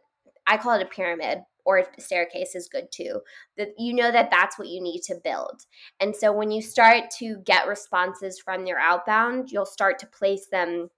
I 0.46 0.58
call 0.58 0.78
it 0.78 0.82
a 0.82 0.86
pyramid 0.86 1.40
or 1.66 1.84
staircase 1.98 2.54
is 2.54 2.68
good 2.68 2.88
too. 2.90 3.20
That 3.58 3.74
you 3.76 3.92
know 3.92 4.10
that 4.10 4.30
that's 4.30 4.58
what 4.58 4.68
you 4.68 4.80
need 4.80 5.02
to 5.02 5.20
build. 5.22 5.62
And 6.00 6.14
so 6.14 6.32
when 6.32 6.50
you 6.50 6.62
start 6.62 7.10
to 7.18 7.38
get 7.44 7.68
responses 7.68 8.38
from 8.38 8.64
your 8.64 8.78
outbound, 8.78 9.50
you'll 9.50 9.66
start 9.66 9.98
to 9.98 10.06
place 10.06 10.46
them 10.50 10.88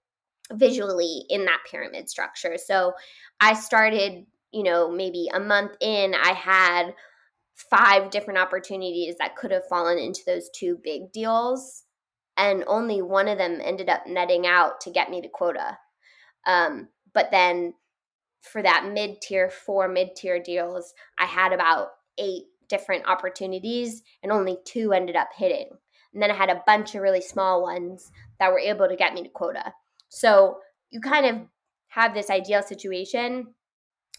visually 0.53 1.23
in 1.29 1.45
that 1.45 1.61
pyramid 1.69 2.09
structure. 2.09 2.57
So 2.57 2.93
I 3.41 3.53
started, 3.53 4.25
you 4.51 4.63
know, 4.63 4.89
maybe 4.89 5.27
a 5.33 5.39
month 5.39 5.71
in, 5.81 6.13
I 6.13 6.33
had 6.33 6.93
five 7.55 8.09
different 8.09 8.39
opportunities 8.39 9.15
that 9.19 9.35
could 9.35 9.51
have 9.51 9.67
fallen 9.67 9.97
into 9.97 10.21
those 10.25 10.49
two 10.55 10.79
big 10.83 11.11
deals. 11.11 11.83
And 12.37 12.63
only 12.67 13.01
one 13.01 13.27
of 13.27 13.37
them 13.37 13.59
ended 13.61 13.89
up 13.89 14.07
netting 14.07 14.47
out 14.47 14.81
to 14.81 14.91
get 14.91 15.09
me 15.09 15.21
to 15.21 15.27
quota. 15.27 15.77
Um, 16.47 16.87
but 17.13 17.31
then 17.31 17.73
for 18.41 18.61
that 18.61 18.89
mid 18.91 19.21
tier, 19.21 19.49
four 19.49 19.87
mid 19.87 20.15
tier 20.15 20.41
deals, 20.41 20.93
I 21.17 21.25
had 21.25 21.53
about 21.53 21.89
eight 22.17 22.43
different 22.67 23.07
opportunities 23.07 24.03
and 24.23 24.31
only 24.31 24.57
two 24.65 24.93
ended 24.93 25.15
up 25.15 25.29
hitting. 25.35 25.69
And 26.13 26.23
then 26.23 26.31
I 26.31 26.35
had 26.35 26.49
a 26.49 26.63
bunch 26.65 26.95
of 26.95 27.01
really 27.01 27.21
small 27.21 27.61
ones 27.61 28.11
that 28.39 28.51
were 28.51 28.59
able 28.59 28.87
to 28.87 28.95
get 28.95 29.13
me 29.13 29.23
to 29.23 29.29
quota. 29.29 29.73
So 30.09 30.59
you 30.89 31.01
kind 31.01 31.25
of 31.25 31.41
have 31.89 32.13
this 32.13 32.29
ideal 32.29 32.63
situation, 32.63 33.53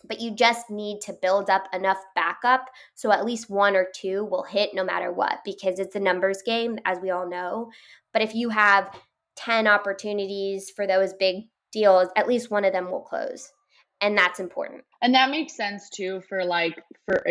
but 0.05 0.21
you 0.21 0.35
just 0.35 0.71
need 0.71 1.01
to 1.03 1.13
build 1.21 1.51
up 1.51 1.65
enough 1.73 1.99
backup 2.15 2.67
so 2.95 3.13
at 3.13 3.25
least 3.25 3.51
one 3.51 3.77
or 3.77 3.89
two 3.95 4.25
will 4.25 4.45
hit 4.45 4.75
no 4.75 4.85
matter 4.85 5.13
what 5.13 5.39
because 5.45 5.79
it's 5.79 5.97
a 5.97 6.01
numbers 6.01 6.43
game, 6.45 6.79
as 6.85 6.99
we 7.01 7.11
all 7.11 7.29
know. 7.29 7.71
But 8.13 8.23
if 8.23 8.35
you 8.35 8.51
have 8.51 8.97
10 9.37 9.67
opportunities 9.67 10.71
for 10.71 10.87
those 10.87 11.13
big 11.15 11.45
deals, 11.73 12.09
at 12.17 12.29
least 12.29 12.51
one 12.51 12.65
of 12.65 12.73
them 12.73 12.91
will 12.91 13.03
close. 13.03 13.53
And 14.01 14.17
that's 14.17 14.41
important. 14.41 14.85
And 15.03 15.15
that 15.15 15.31
makes 15.31 15.55
sense 15.55 15.91
too 15.91 16.23
for 16.29 16.45
like, 16.45 16.83
for 17.07 17.25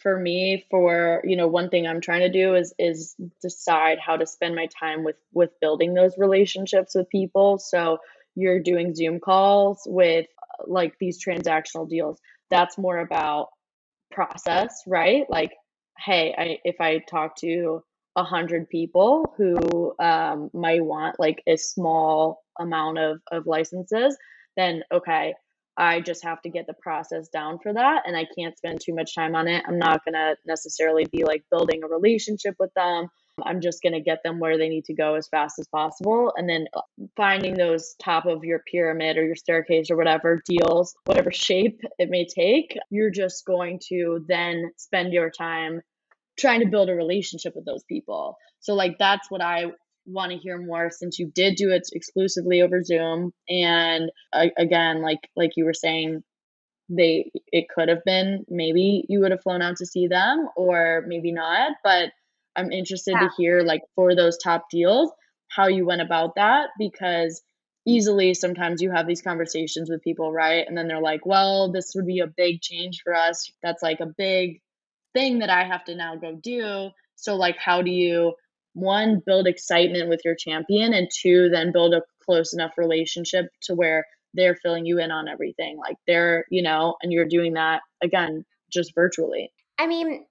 for 0.00 0.18
me 0.18 0.64
for 0.70 1.20
you 1.24 1.36
know 1.36 1.48
one 1.48 1.68
thing 1.68 1.84
i'm 1.84 2.00
trying 2.00 2.20
to 2.20 2.30
do 2.30 2.54
is 2.54 2.72
is 2.78 3.16
decide 3.42 3.98
how 3.98 4.16
to 4.16 4.24
spend 4.24 4.54
my 4.54 4.66
time 4.66 5.02
with 5.02 5.16
with 5.32 5.50
building 5.60 5.94
those 5.94 6.16
relationships 6.16 6.94
with 6.94 7.10
people. 7.10 7.58
So 7.58 7.98
you're 8.36 8.60
doing 8.60 8.94
zoom 8.94 9.18
calls 9.18 9.82
with 9.86 10.26
like 10.64 10.94
these 11.00 11.22
transactional 11.24 11.88
deals. 11.88 12.20
That's 12.50 12.78
more 12.78 12.98
about 12.98 13.48
process 14.12 14.82
right? 14.86 15.24
Like 15.28 15.52
hey 15.98 16.34
I, 16.36 16.58
if 16.64 16.76
i 16.80 16.98
talk 16.98 17.36
to 17.36 17.82
a 18.16 18.24
hundred 18.24 18.68
people 18.68 19.34
who 19.36 19.94
um, 19.98 20.50
might 20.52 20.84
want 20.84 21.20
like 21.20 21.42
a 21.46 21.56
small 21.56 22.42
amount 22.58 22.98
of 22.98 23.20
of 23.30 23.46
licenses 23.46 24.16
then 24.56 24.82
okay 24.92 25.34
I 25.76 26.00
just 26.00 26.24
have 26.24 26.42
to 26.42 26.50
get 26.50 26.66
the 26.66 26.74
process 26.74 27.28
down 27.28 27.58
for 27.62 27.72
that 27.72 28.02
and 28.06 28.16
I 28.16 28.26
can't 28.36 28.56
spend 28.56 28.80
too 28.80 28.94
much 28.94 29.14
time 29.14 29.34
on 29.34 29.48
it. 29.48 29.64
I'm 29.66 29.78
not 29.78 30.04
going 30.04 30.14
to 30.14 30.36
necessarily 30.46 31.06
be 31.06 31.24
like 31.24 31.44
building 31.50 31.82
a 31.82 31.88
relationship 31.88 32.54
with 32.58 32.72
them. 32.74 33.08
I'm 33.42 33.60
just 33.60 33.82
going 33.82 33.94
to 33.94 34.00
get 34.00 34.22
them 34.22 34.38
where 34.38 34.58
they 34.58 34.68
need 34.68 34.84
to 34.86 34.94
go 34.94 35.14
as 35.14 35.28
fast 35.28 35.58
as 35.58 35.66
possible. 35.68 36.32
And 36.36 36.48
then 36.48 36.66
uh, 36.74 36.82
finding 37.16 37.54
those 37.54 37.94
top 38.02 38.26
of 38.26 38.44
your 38.44 38.62
pyramid 38.70 39.16
or 39.16 39.24
your 39.24 39.36
staircase 39.36 39.90
or 39.90 39.96
whatever 39.96 40.42
deals, 40.46 40.94
whatever 41.04 41.32
shape 41.32 41.80
it 41.98 42.10
may 42.10 42.26
take, 42.26 42.76
you're 42.90 43.10
just 43.10 43.46
going 43.46 43.80
to 43.88 44.24
then 44.28 44.72
spend 44.76 45.12
your 45.12 45.30
time 45.30 45.80
trying 46.38 46.60
to 46.60 46.66
build 46.66 46.88
a 46.88 46.94
relationship 46.94 47.54
with 47.54 47.64
those 47.64 47.84
people. 47.84 48.36
So, 48.60 48.74
like, 48.74 48.98
that's 48.98 49.30
what 49.30 49.42
I 49.42 49.66
want 50.12 50.32
to 50.32 50.38
hear 50.38 50.58
more 50.58 50.90
since 50.90 51.18
you 51.18 51.30
did 51.34 51.56
do 51.56 51.70
it 51.70 51.88
exclusively 51.92 52.62
over 52.62 52.82
Zoom. 52.82 53.32
And 53.48 54.10
uh, 54.32 54.46
again 54.56 55.02
like 55.02 55.28
like 55.36 55.52
you 55.56 55.64
were 55.64 55.74
saying 55.74 56.22
they 56.90 57.30
it 57.52 57.66
could 57.68 57.88
have 57.88 58.04
been 58.04 58.44
maybe 58.48 59.04
you 59.08 59.20
would 59.20 59.30
have 59.30 59.42
flown 59.42 59.62
out 59.62 59.76
to 59.76 59.86
see 59.86 60.08
them 60.08 60.48
or 60.56 61.04
maybe 61.06 61.32
not 61.32 61.72
but 61.84 62.10
I'm 62.56 62.72
interested 62.72 63.12
yeah. 63.12 63.28
to 63.28 63.30
hear 63.36 63.62
like 63.62 63.82
for 63.94 64.14
those 64.14 64.36
top 64.36 64.68
deals 64.70 65.12
how 65.48 65.68
you 65.68 65.86
went 65.86 66.02
about 66.02 66.34
that 66.34 66.70
because 66.78 67.42
easily 67.86 68.34
sometimes 68.34 68.82
you 68.82 68.90
have 68.90 69.06
these 69.06 69.22
conversations 69.22 69.88
with 69.88 70.02
people 70.02 70.32
right? 70.32 70.66
And 70.66 70.76
then 70.76 70.88
they're 70.88 71.00
like 71.00 71.24
well 71.24 71.70
this 71.70 71.92
would 71.94 72.06
be 72.06 72.20
a 72.20 72.26
big 72.26 72.60
change 72.60 73.02
for 73.04 73.14
us. 73.14 73.50
That's 73.62 73.82
like 73.82 74.00
a 74.00 74.12
big 74.18 74.60
thing 75.14 75.38
that 75.40 75.50
I 75.50 75.64
have 75.64 75.84
to 75.84 75.94
now 75.94 76.16
go 76.16 76.34
do. 76.34 76.90
So 77.14 77.36
like 77.36 77.56
how 77.56 77.82
do 77.82 77.90
you 77.90 78.34
one 78.74 79.20
build 79.24 79.46
excitement 79.46 80.08
with 80.08 80.20
your 80.24 80.34
champion 80.34 80.94
and 80.94 81.08
two 81.12 81.48
then 81.50 81.72
build 81.72 81.94
a 81.94 82.02
close 82.24 82.52
enough 82.52 82.72
relationship 82.78 83.46
to 83.62 83.74
where 83.74 84.04
they're 84.34 84.54
filling 84.54 84.86
you 84.86 84.98
in 84.98 85.10
on 85.10 85.28
everything. 85.28 85.78
Like 85.78 85.96
they're 86.06 86.44
you 86.50 86.62
know 86.62 86.96
and 87.02 87.12
you're 87.12 87.26
doing 87.26 87.54
that 87.54 87.82
again 88.02 88.44
just 88.72 88.94
virtually. 88.94 89.52
I 89.78 89.86
mean 89.86 90.26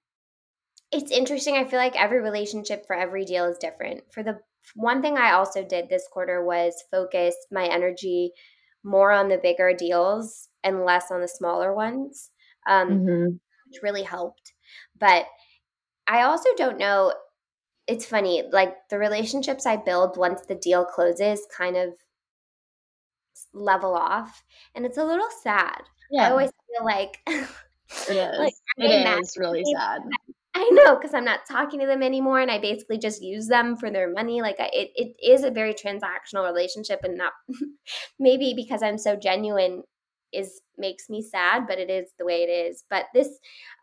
it's 0.92 1.12
interesting. 1.12 1.56
I 1.56 1.66
feel 1.66 1.78
like 1.78 2.02
every 2.02 2.20
relationship 2.20 2.88
for 2.88 2.96
every 2.96 3.26
deal 3.26 3.46
is 3.46 3.58
different. 3.58 4.02
For 4.12 4.24
the 4.24 4.40
one 4.76 5.02
thing 5.02 5.18
i 5.18 5.32
also 5.32 5.64
did 5.64 5.90
this 5.90 6.08
quarter 6.12 6.44
was 6.44 6.84
focus 6.92 7.36
my 7.52 7.66
energy 7.66 8.32
more 8.84 9.12
on 9.12 9.28
the 9.28 9.38
bigger 9.38 9.74
deals 9.74 10.50
and 10.64 10.86
less 10.86 11.12
on 11.12 11.22
the 11.22 11.28
smaller 11.28 11.74
ones 11.74 12.30
um, 12.68 12.90
mm-hmm. 12.90 13.26
which 13.68 13.82
really 13.82 14.04
helped. 14.04 14.54
But 15.00 15.26
i 16.08 16.24
also 16.24 16.50
don't 16.58 16.78
know 16.78 17.14
it's 17.90 18.06
funny, 18.06 18.44
like 18.52 18.76
the 18.90 19.00
relationships 19.00 19.66
I 19.66 19.76
build 19.76 20.16
once 20.16 20.42
the 20.42 20.56
deal 20.56 20.86
closes 20.86 21.42
kind 21.56 21.76
of 21.76 21.94
level 23.54 23.96
off. 23.96 24.44
And 24.76 24.86
it's 24.86 24.98
a 24.98 25.04
little 25.04 25.28
sad. 25.42 25.82
Yeah. 26.12 26.28
I 26.28 26.32
always 26.32 26.52
feel 26.68 26.86
like 26.86 27.18
it 27.26 27.50
is. 28.10 28.40
like, 28.40 28.54
it 28.78 29.20
is 29.20 29.36
really 29.38 29.64
sad. 29.76 30.02
I 30.56 30.68
know 30.72 30.96
because 30.96 31.14
I'm 31.14 31.26
not 31.26 31.42
talking 31.50 31.80
to 31.80 31.86
them 31.86 32.02
anymore, 32.04 32.40
and 32.40 32.52
I 32.52 32.60
basically 32.60 32.98
just 32.98 33.22
use 33.22 33.48
them 33.48 33.78
for 33.78 33.92
their 33.92 34.12
money. 34.12 34.42
Like 34.42 34.58
I, 34.60 34.70
it, 34.74 34.90
it 34.96 35.16
is 35.24 35.44
a 35.44 35.52
very 35.52 35.74
transactional 35.74 36.44
relationship, 36.44 37.02
and 37.04 37.18
not 37.18 37.34
maybe 38.20 38.54
because 38.56 38.82
I'm 38.82 38.98
so 38.98 39.16
genuine 39.16 39.84
is 40.34 40.62
makes 40.78 41.10
me 41.10 41.22
sad, 41.22 41.68
but 41.68 41.80
it 41.80 41.90
is 41.90 42.10
the 42.18 42.26
way 42.26 42.44
it 42.44 42.50
is. 42.50 42.84
But 42.90 43.06
this, 43.14 43.28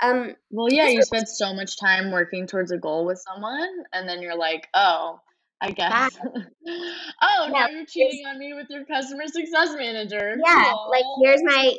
um, 0.01 0.35
well, 0.51 0.73
yeah, 0.73 0.89
you 0.89 1.03
spend 1.03 1.29
so 1.29 1.55
much 1.55 1.79
time 1.79 2.11
working 2.11 2.47
towards 2.47 2.73
a 2.73 2.79
goal 2.79 3.05
with 3.07 3.23
someone, 3.33 3.69
and 3.93 4.09
then 4.09 4.23
you're 4.23 4.37
like, 4.37 4.69
oh, 4.75 5.21
I 5.61 5.71
guess. 5.71 6.19
oh, 6.27 6.43
yeah. 6.67 7.51
now 7.51 7.69
you're 7.69 7.87
cheating 7.87 8.27
on 8.27 8.39
me 8.39 8.53
with 8.55 8.67
your 8.69 8.85
customer 8.85 9.27
success 9.27 9.75
manager. 9.77 10.37
Yeah, 10.45 10.65
Aww. 10.65 10.91
like 10.91 11.05
here's 11.23 11.43
my, 11.45 11.73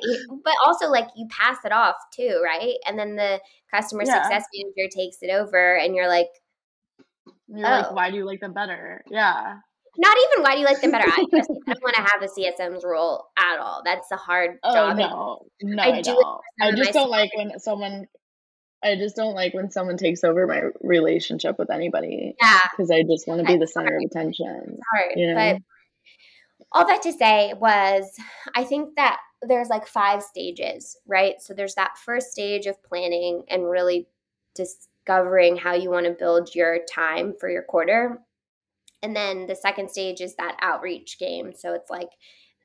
but 0.43 0.53
also 0.65 0.89
like 0.89 1.07
you 1.15 1.27
pass 1.29 1.57
it 1.63 1.71
off 1.71 1.95
too, 2.15 2.41
right? 2.43 2.75
And 2.87 2.97
then 2.97 3.15
the 3.15 3.39
customer 3.73 4.03
yeah. 4.05 4.23
success 4.23 4.45
manager 4.53 4.89
takes 4.95 5.17
it 5.21 5.31
over, 5.31 5.75
and 5.75 5.95
you're 5.95 6.07
like, 6.07 6.29
you're 7.47 7.67
oh. 7.67 7.71
like, 7.71 7.91
why 7.91 8.11
do 8.11 8.17
you 8.17 8.25
like 8.25 8.39
them 8.39 8.53
better? 8.53 9.03
Yeah. 9.09 9.57
Not 9.97 10.17
even 10.17 10.43
why 10.43 10.53
do 10.53 10.59
you 10.59 10.65
like 10.65 10.81
them 10.81 10.91
better. 10.91 11.09
I 11.09 11.25
just 11.31 11.49
I 11.67 11.73
don't 11.73 11.83
want 11.83 11.95
to 11.95 12.01
have 12.01 12.21
the 12.21 12.27
CSM's 12.27 12.83
role 12.85 13.25
at 13.37 13.59
all. 13.59 13.81
That's 13.83 14.11
a 14.11 14.17
hard 14.17 14.57
oh, 14.63 14.73
job. 14.73 14.97
No, 14.97 15.45
no, 15.61 15.83
I, 15.83 15.97
I 15.97 16.01
do 16.01 16.13
don't. 16.13 16.41
I 16.61 16.71
just 16.71 16.93
don't 16.93 17.09
like 17.09 17.31
when 17.35 17.59
someone 17.59 18.07
I 18.83 18.95
just 18.95 19.15
don't 19.15 19.33
like 19.33 19.53
when 19.53 19.71
someone 19.71 19.97
takes 19.97 20.23
over 20.23 20.45
my 20.45 20.61
relationship 20.81 21.57
with 21.57 21.71
anybody. 21.71 22.35
Yeah. 22.41 22.59
Because 22.71 22.91
I 22.91 23.01
just 23.03 23.27
want 23.27 23.41
to 23.41 23.47
be 23.47 23.57
the 23.57 23.67
center 23.67 23.89
hard. 23.89 24.03
of 24.03 24.11
attention. 24.11 24.79
Hard. 24.93 25.13
You 25.15 25.33
know? 25.33 25.53
But 25.53 25.61
all 26.71 26.87
that 26.87 27.01
to 27.03 27.13
say 27.13 27.53
was 27.59 28.11
I 28.55 28.63
think 28.63 28.95
that 28.95 29.19
there's 29.41 29.69
like 29.69 29.87
five 29.87 30.21
stages, 30.21 30.97
right? 31.07 31.35
So 31.39 31.53
there's 31.53 31.75
that 31.75 31.97
first 31.97 32.31
stage 32.31 32.65
of 32.65 32.81
planning 32.83 33.43
and 33.49 33.69
really 33.69 34.07
discovering 34.55 35.55
how 35.55 35.73
you 35.73 35.89
want 35.89 36.05
to 36.05 36.11
build 36.11 36.53
your 36.53 36.79
time 36.91 37.33
for 37.39 37.49
your 37.49 37.63
quarter. 37.63 38.19
And 39.03 39.15
then 39.15 39.47
the 39.47 39.55
second 39.55 39.89
stage 39.89 40.21
is 40.21 40.35
that 40.35 40.57
outreach 40.61 41.19
game. 41.19 41.53
So 41.55 41.73
it's 41.73 41.89
like 41.89 42.09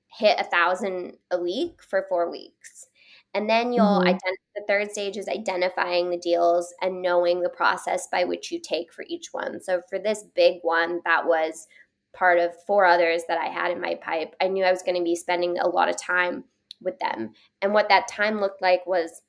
hit 0.08 0.38
a 0.38 0.44
thousand 0.44 1.14
a 1.30 1.38
week 1.38 1.82
for 1.82 2.06
four 2.08 2.30
weeks. 2.30 2.86
And 3.34 3.48
then 3.48 3.72
you'll 3.72 3.86
mm-hmm. 3.86 4.08
identify 4.08 4.36
the 4.54 4.64
third 4.68 4.90
stage 4.90 5.16
is 5.16 5.28
identifying 5.28 6.10
the 6.10 6.18
deals 6.18 6.74
and 6.82 7.00
knowing 7.00 7.40
the 7.40 7.48
process 7.48 8.08
by 8.12 8.24
which 8.24 8.52
you 8.52 8.60
take 8.60 8.92
for 8.92 9.04
each 9.08 9.28
one. 9.32 9.60
So 9.60 9.80
for 9.88 9.98
this 9.98 10.24
big 10.34 10.58
one, 10.62 11.00
that 11.04 11.26
was 11.26 11.66
part 12.14 12.38
of 12.38 12.50
four 12.66 12.84
others 12.84 13.22
that 13.28 13.38
I 13.38 13.46
had 13.46 13.70
in 13.70 13.80
my 13.80 13.94
pipe. 13.94 14.34
I 14.40 14.48
knew 14.48 14.64
I 14.64 14.70
was 14.70 14.82
going 14.82 14.98
to 14.98 15.04
be 15.04 15.16
spending 15.16 15.58
a 15.58 15.68
lot 15.68 15.88
of 15.88 15.96
time 15.96 16.44
with 16.82 16.98
them. 16.98 17.32
And 17.62 17.72
what 17.72 17.88
that 17.88 18.08
time 18.08 18.40
looked 18.40 18.60
like 18.60 18.86
was 18.86 19.22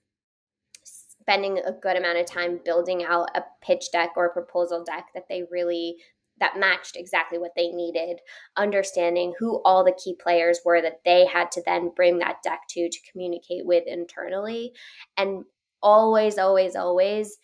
spending 0.83 1.59
a 1.59 1.71
good 1.71 1.95
amount 1.95 2.17
of 2.17 2.25
time 2.25 2.59
building 2.65 3.05
out 3.05 3.29
a 3.35 3.43
pitch 3.61 3.85
deck 3.93 4.11
or 4.17 4.25
a 4.25 4.33
proposal 4.33 4.83
deck 4.83 5.07
that 5.13 5.29
they 5.29 5.43
really 5.49 5.95
that 6.43 6.59
matched 6.59 6.97
exactly 6.97 7.39
what 7.39 7.53
they 7.55 7.69
needed, 7.69 8.19
understanding 8.57 9.33
who 9.39 9.61
all 9.63 9.85
the 9.85 9.97
key 10.03 10.13
players 10.21 10.59
were 10.65 10.81
that 10.81 10.99
they 11.05 11.25
had 11.25 11.49
to 11.51 11.63
then 11.65 11.89
bring 11.95 12.19
that 12.19 12.43
deck 12.43 12.59
to 12.69 12.89
to 12.89 12.97
communicate 13.09 13.65
with 13.65 13.85
internally. 13.87 14.73
And 15.15 15.45
always, 15.81 16.37
always, 16.37 16.75
always 16.75 17.37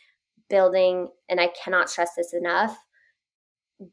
building, 0.49 1.07
and 1.29 1.39
I 1.39 1.49
cannot 1.63 1.89
stress 1.89 2.11
this 2.17 2.33
enough, 2.33 2.77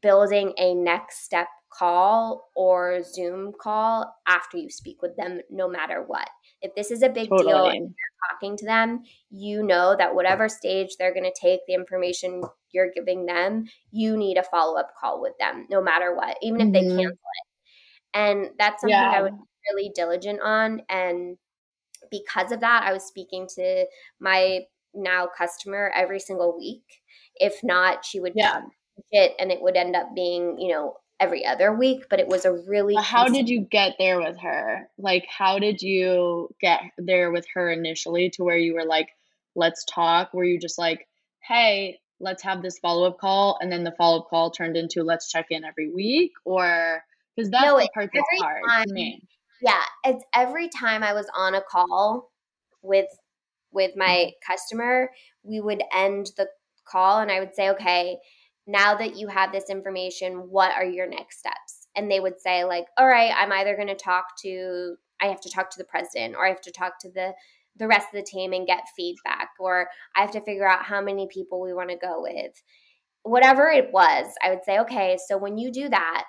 building 0.01 0.53
a 0.57 0.73
next 0.73 1.23
step 1.23 1.47
call 1.71 2.49
or 2.53 3.01
Zoom 3.01 3.53
call 3.61 4.13
after 4.27 4.57
you 4.57 4.69
speak 4.69 5.01
with 5.01 5.15
them, 5.15 5.39
no 5.49 5.69
matter 5.69 6.03
what. 6.05 6.27
If 6.61 6.73
this 6.75 6.91
is 6.91 7.03
a 7.03 7.09
big 7.09 7.29
totally. 7.29 7.51
deal 7.51 7.65
and 7.65 7.81
you're 7.81 8.31
talking 8.31 8.57
to 8.57 8.65
them, 8.65 9.03
you 9.29 9.63
know 9.63 9.95
that 9.97 10.15
whatever 10.15 10.49
stage 10.49 10.95
they're 10.97 11.13
going 11.13 11.31
to 11.31 11.39
take 11.39 11.61
the 11.67 11.73
information 11.73 12.41
you're 12.71 12.91
giving 12.93 13.25
them, 13.25 13.65
you 13.91 14.17
need 14.17 14.37
a 14.37 14.43
follow 14.43 14.79
up 14.79 14.91
call 14.99 15.21
with 15.21 15.33
them, 15.39 15.67
no 15.69 15.81
matter 15.81 16.15
what, 16.15 16.37
even 16.41 16.61
if 16.61 16.67
mm-hmm. 16.67 16.73
they 16.73 17.03
cancel 17.03 17.11
it. 17.11 17.47
And 18.13 18.49
that's 18.57 18.81
something 18.81 18.97
yeah. 18.97 19.13
I 19.15 19.21
would 19.21 19.37
be 19.37 19.43
really 19.71 19.91
diligent 19.93 20.39
on. 20.41 20.81
And 20.89 21.37
because 22.09 22.51
of 22.51 22.61
that, 22.61 22.83
I 22.83 22.93
was 22.93 23.03
speaking 23.03 23.47
to 23.55 23.85
my 24.19 24.61
now 24.93 25.27
customer 25.37 25.91
every 25.95 26.19
single 26.19 26.57
week. 26.57 26.83
If 27.35 27.59
not, 27.63 28.03
she 28.03 28.19
would 28.19 28.33
yeah. 28.35 28.61
it 29.11 29.33
and 29.39 29.51
it 29.51 29.61
would 29.61 29.75
end 29.75 29.95
up 29.95 30.15
being, 30.15 30.59
you 30.59 30.69
know, 30.73 30.95
every 31.19 31.45
other 31.45 31.73
week, 31.73 32.05
but 32.09 32.19
it 32.19 32.27
was 32.27 32.45
a 32.45 32.53
really. 32.53 32.95
how 32.95 33.27
did 33.27 33.49
you 33.49 33.61
get 33.61 33.95
there 33.97 34.19
with 34.19 34.37
her? 34.39 34.89
Like, 34.97 35.25
how 35.27 35.59
did 35.59 35.81
you 35.81 36.53
get 36.59 36.81
there 36.97 37.31
with 37.31 37.45
her 37.53 37.69
initially 37.69 38.29
to 38.31 38.43
where 38.43 38.57
you 38.57 38.73
were 38.73 38.85
like, 38.85 39.09
let's 39.55 39.85
talk? 39.85 40.33
Were 40.33 40.43
you 40.43 40.59
just 40.59 40.77
like, 40.77 41.07
hey, 41.41 41.99
let's 42.19 42.43
have 42.43 42.61
this 42.61 42.79
follow 42.79 43.07
up 43.07 43.19
call? 43.19 43.57
And 43.61 43.71
then 43.71 43.83
the 43.83 43.93
follow 43.97 44.19
up 44.19 44.29
call 44.29 44.51
turned 44.51 44.77
into 44.77 45.03
let's 45.03 45.29
check 45.29 45.47
in 45.49 45.63
every 45.63 45.91
week? 45.91 46.31
Or 46.45 47.03
because 47.35 47.49
that's 47.49 47.65
no, 47.65 47.77
the 47.77 47.89
part 47.93 48.09
that's 48.13 48.41
hard 48.41 48.61
time, 48.67 48.87
to 48.87 48.93
me. 48.93 49.21
Yeah, 49.61 49.83
it's 50.03 50.23
every 50.33 50.69
time 50.69 51.03
I 51.03 51.13
was 51.13 51.27
on 51.35 51.55
a 51.55 51.61
call 51.61 52.31
with 52.81 53.07
with 53.71 53.91
my 53.95 54.05
mm-hmm. 54.05 54.51
customer, 54.51 55.09
we 55.43 55.59
would 55.59 55.83
end 55.93 56.31
the 56.37 56.47
call 56.85 57.19
and 57.19 57.31
I 57.31 57.39
would 57.39 57.53
say, 57.53 57.69
okay, 57.71 58.17
now 58.67 58.95
that 58.95 59.15
you 59.15 59.27
have 59.27 59.51
this 59.51 59.69
information, 59.69 60.49
what 60.49 60.71
are 60.73 60.85
your 60.85 61.07
next 61.07 61.39
steps? 61.39 61.87
And 61.95 62.11
they 62.11 62.19
would 62.19 62.39
say, 62.39 62.65
like, 62.65 62.85
all 62.97 63.07
right, 63.07 63.31
I'm 63.35 63.51
either 63.51 63.75
going 63.75 63.87
to 63.87 63.95
talk 63.95 64.25
to, 64.43 64.95
I 65.21 65.27
have 65.27 65.41
to 65.41 65.49
talk 65.49 65.71
to 65.71 65.77
the 65.77 65.85
president 65.85 66.35
or 66.35 66.45
I 66.45 66.49
have 66.49 66.61
to 66.61 66.71
talk 66.71 66.99
to 67.01 67.09
the 67.09 67.33
the 67.79 67.87
rest 67.87 68.07
of 68.07 68.13
the 68.13 68.23
team 68.23 68.53
and 68.53 68.65
get 68.65 68.89
feedback 68.95 69.49
or 69.59 69.87
I 70.15 70.21
have 70.21 70.31
to 70.31 70.41
figure 70.41 70.67
out 70.67 70.85
how 70.85 71.01
many 71.01 71.27
people 71.31 71.61
we 71.61 71.73
want 71.73 71.89
to 71.91 71.95
go 71.95 72.23
with. 72.23 72.61
Whatever 73.23 73.69
it 73.69 73.91
was, 73.91 74.25
I 74.43 74.49
would 74.49 74.63
say, 74.65 74.79
okay, 74.79 75.17
so 75.27 75.37
when 75.37 75.57
you 75.57 75.71
do 75.71 75.89
that, 75.89 76.23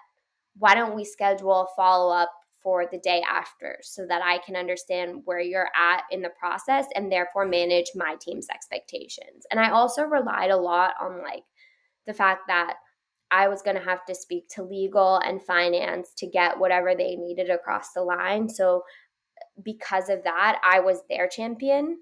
why 0.59 0.74
don't 0.74 0.94
we 0.94 1.05
schedule 1.05 1.62
a 1.62 1.66
follow 1.74 2.12
up 2.14 2.31
for 2.62 2.87
the 2.90 2.98
day 2.98 3.22
after 3.29 3.79
so 3.83 4.05
that 4.07 4.20
I 4.22 4.38
can 4.38 4.57
understand 4.57 5.22
where 5.24 5.40
you're 5.40 5.70
at 5.74 6.03
in 6.11 6.22
the 6.22 6.31
process 6.38 6.87
and 6.94 7.11
therefore 7.11 7.46
manage 7.46 7.92
my 7.94 8.16
team's 8.20 8.48
expectations. 8.53 9.46
And 9.51 9.61
I 9.61 9.70
also 9.70 10.03
relied 10.03 10.51
a 10.51 10.57
lot 10.57 10.94
on 11.01 11.22
like 11.22 11.44
the 12.08 12.14
fact 12.14 12.48
that 12.48 12.74
I 13.30 13.48
was 13.48 13.62
going 13.62 13.76
to 13.76 13.84
have 13.84 14.04
to 14.06 14.14
speak 14.14 14.48
to 14.54 14.62
legal 14.62 15.18
and 15.18 15.42
finance 15.42 16.12
to 16.16 16.26
get 16.26 16.58
whatever 16.58 16.94
they 16.96 17.14
needed 17.14 17.50
across 17.50 17.92
the 17.92 18.02
line. 18.02 18.48
So, 18.48 18.82
because 19.62 20.08
of 20.08 20.24
that, 20.24 20.60
I 20.64 20.80
was 20.80 21.02
their 21.08 21.28
champion. 21.28 21.98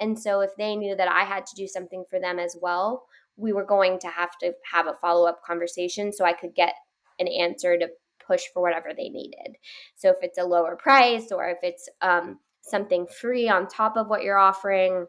And 0.00 0.18
so, 0.18 0.40
if 0.40 0.50
they 0.56 0.76
knew 0.76 0.96
that 0.96 1.10
I 1.10 1.24
had 1.24 1.44
to 1.46 1.56
do 1.56 1.66
something 1.66 2.04
for 2.08 2.20
them 2.20 2.38
as 2.38 2.56
well, 2.62 3.04
we 3.36 3.52
were 3.52 3.64
going 3.64 3.98
to 4.00 4.08
have 4.08 4.30
to 4.40 4.52
have 4.72 4.86
a 4.86 4.96
follow 5.00 5.28
up 5.28 5.42
conversation 5.44 6.12
so 6.12 6.24
I 6.24 6.32
could 6.32 6.54
get 6.54 6.74
an 7.18 7.26
answer 7.26 7.76
to 7.76 7.88
push 8.24 8.42
for 8.54 8.62
whatever 8.62 8.90
they 8.96 9.08
needed. 9.08 9.56
So, 9.96 10.10
if 10.10 10.18
it's 10.22 10.38
a 10.38 10.44
lower 10.44 10.76
price 10.76 11.32
or 11.32 11.48
if 11.48 11.58
it's 11.62 11.88
um, 12.00 12.38
something 12.62 13.08
free 13.20 13.48
on 13.48 13.66
top 13.66 13.96
of 13.96 14.06
what 14.06 14.22
you're 14.22 14.38
offering, 14.38 15.06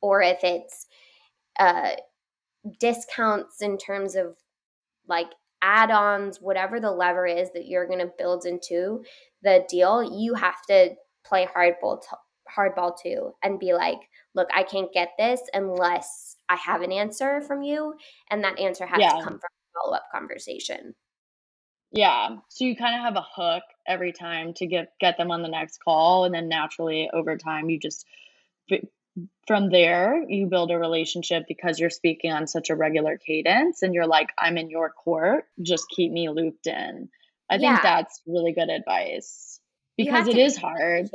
or 0.00 0.22
if 0.22 0.38
it's 0.42 0.86
uh, 1.58 1.90
discounts 2.78 3.62
in 3.62 3.78
terms 3.78 4.14
of 4.14 4.36
like 5.08 5.28
add-ons 5.62 6.40
whatever 6.40 6.80
the 6.80 6.90
lever 6.90 7.26
is 7.26 7.50
that 7.52 7.66
you're 7.66 7.86
going 7.86 7.98
to 7.98 8.12
build 8.18 8.44
into 8.44 9.02
the 9.42 9.64
deal 9.68 10.02
you 10.02 10.34
have 10.34 10.60
to 10.68 10.90
play 11.24 11.46
hardball 11.46 12.00
t- 12.00 12.08
hardball 12.56 12.94
too 13.00 13.32
and 13.42 13.58
be 13.58 13.72
like 13.72 13.98
look 14.34 14.48
i 14.54 14.62
can't 14.62 14.92
get 14.92 15.10
this 15.18 15.40
unless 15.54 16.36
i 16.48 16.56
have 16.56 16.82
an 16.82 16.92
answer 16.92 17.40
from 17.40 17.62
you 17.62 17.94
and 18.30 18.44
that 18.44 18.58
answer 18.58 18.86
has 18.86 19.00
yeah. 19.00 19.08
to 19.08 19.24
come 19.24 19.38
from 19.38 19.38
a 19.38 19.80
follow-up 19.80 20.04
conversation 20.12 20.94
yeah 21.90 22.36
so 22.48 22.64
you 22.64 22.76
kind 22.76 22.94
of 22.94 23.00
have 23.00 23.16
a 23.16 23.26
hook 23.34 23.62
every 23.86 24.12
time 24.12 24.52
to 24.52 24.66
get 24.66 24.92
get 25.00 25.16
them 25.16 25.30
on 25.30 25.42
the 25.42 25.48
next 25.48 25.78
call 25.82 26.24
and 26.24 26.34
then 26.34 26.48
naturally 26.48 27.08
over 27.12 27.36
time 27.36 27.70
you 27.70 27.78
just 27.78 28.04
from 29.46 29.70
there 29.70 30.22
you 30.28 30.46
build 30.46 30.70
a 30.70 30.78
relationship 30.78 31.44
because 31.48 31.78
you're 31.78 31.90
speaking 31.90 32.32
on 32.32 32.46
such 32.46 32.70
a 32.70 32.76
regular 32.76 33.18
cadence 33.18 33.82
and 33.82 33.94
you're 33.94 34.06
like 34.06 34.30
i'm 34.38 34.58
in 34.58 34.70
your 34.70 34.90
court 34.90 35.44
just 35.62 35.86
keep 35.94 36.12
me 36.12 36.28
looped 36.28 36.66
in. 36.66 37.08
I 37.48 37.56
yeah. 37.56 37.70
think 37.70 37.82
that's 37.82 38.20
really 38.26 38.52
good 38.52 38.68
advice 38.68 39.60
because 39.96 40.28
it 40.28 40.36
is 40.36 40.56
hard. 40.56 41.08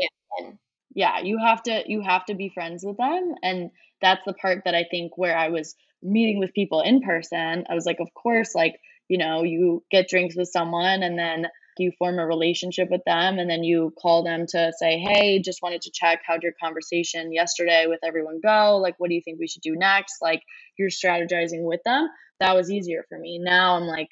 yeah 0.95 1.19
you 1.21 1.37
have 1.37 1.61
to 1.63 1.83
you 1.85 2.01
have 2.01 2.25
to 2.25 2.35
be 2.35 2.49
friends 2.49 2.83
with 2.85 2.97
them 2.97 3.35
and 3.43 3.69
that's 4.01 4.25
the 4.25 4.33
part 4.33 4.63
that 4.65 4.75
i 4.75 4.85
think 4.89 5.17
where 5.17 5.37
i 5.37 5.49
was 5.49 5.75
meeting 6.01 6.39
with 6.39 6.53
people 6.53 6.81
in 6.81 7.01
person 7.01 7.65
i 7.69 7.75
was 7.75 7.85
like 7.85 7.99
of 7.99 8.07
course 8.13 8.55
like 8.55 8.79
you 9.07 9.17
know 9.17 9.43
you 9.43 9.83
get 9.91 10.09
drinks 10.09 10.35
with 10.35 10.47
someone 10.47 11.03
and 11.03 11.19
then 11.19 11.47
you 11.77 11.91
form 11.97 12.19
a 12.19 12.25
relationship 12.25 12.89
with 12.91 13.01
them 13.05 13.39
and 13.39 13.49
then 13.49 13.63
you 13.63 13.93
call 14.01 14.23
them 14.23 14.45
to 14.47 14.71
say 14.77 14.99
hey 14.99 15.39
just 15.39 15.61
wanted 15.61 15.81
to 15.81 15.91
check 15.93 16.19
how'd 16.25 16.43
your 16.43 16.53
conversation 16.61 17.31
yesterday 17.33 17.85
with 17.87 17.99
everyone 18.03 18.39
go 18.43 18.77
like 18.77 18.95
what 18.97 19.09
do 19.09 19.15
you 19.15 19.21
think 19.23 19.39
we 19.39 19.47
should 19.47 19.61
do 19.61 19.75
next 19.75 20.17
like 20.21 20.41
you're 20.77 20.89
strategizing 20.89 21.63
with 21.63 21.81
them 21.85 22.07
that 22.41 22.55
was 22.55 22.69
easier 22.69 23.05
for 23.07 23.17
me. 23.17 23.39
Now 23.39 23.75
I'm 23.75 23.85
like, 23.85 24.09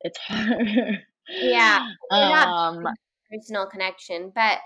it's 0.00 0.18
hard. 0.26 1.02
Yeah. 1.28 1.86
um, 2.10 2.86
personal 3.30 3.66
connection, 3.66 4.32
but 4.34 4.58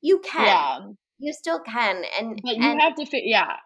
you 0.00 0.20
can. 0.20 0.44
Yeah. 0.44 0.78
You 1.20 1.32
still 1.32 1.60
can. 1.60 2.02
And 2.18 2.40
but 2.42 2.56
you 2.56 2.64
and 2.64 2.80
have 2.80 2.96
to 2.96 3.06
fit 3.06 3.22
yeah. 3.24 3.56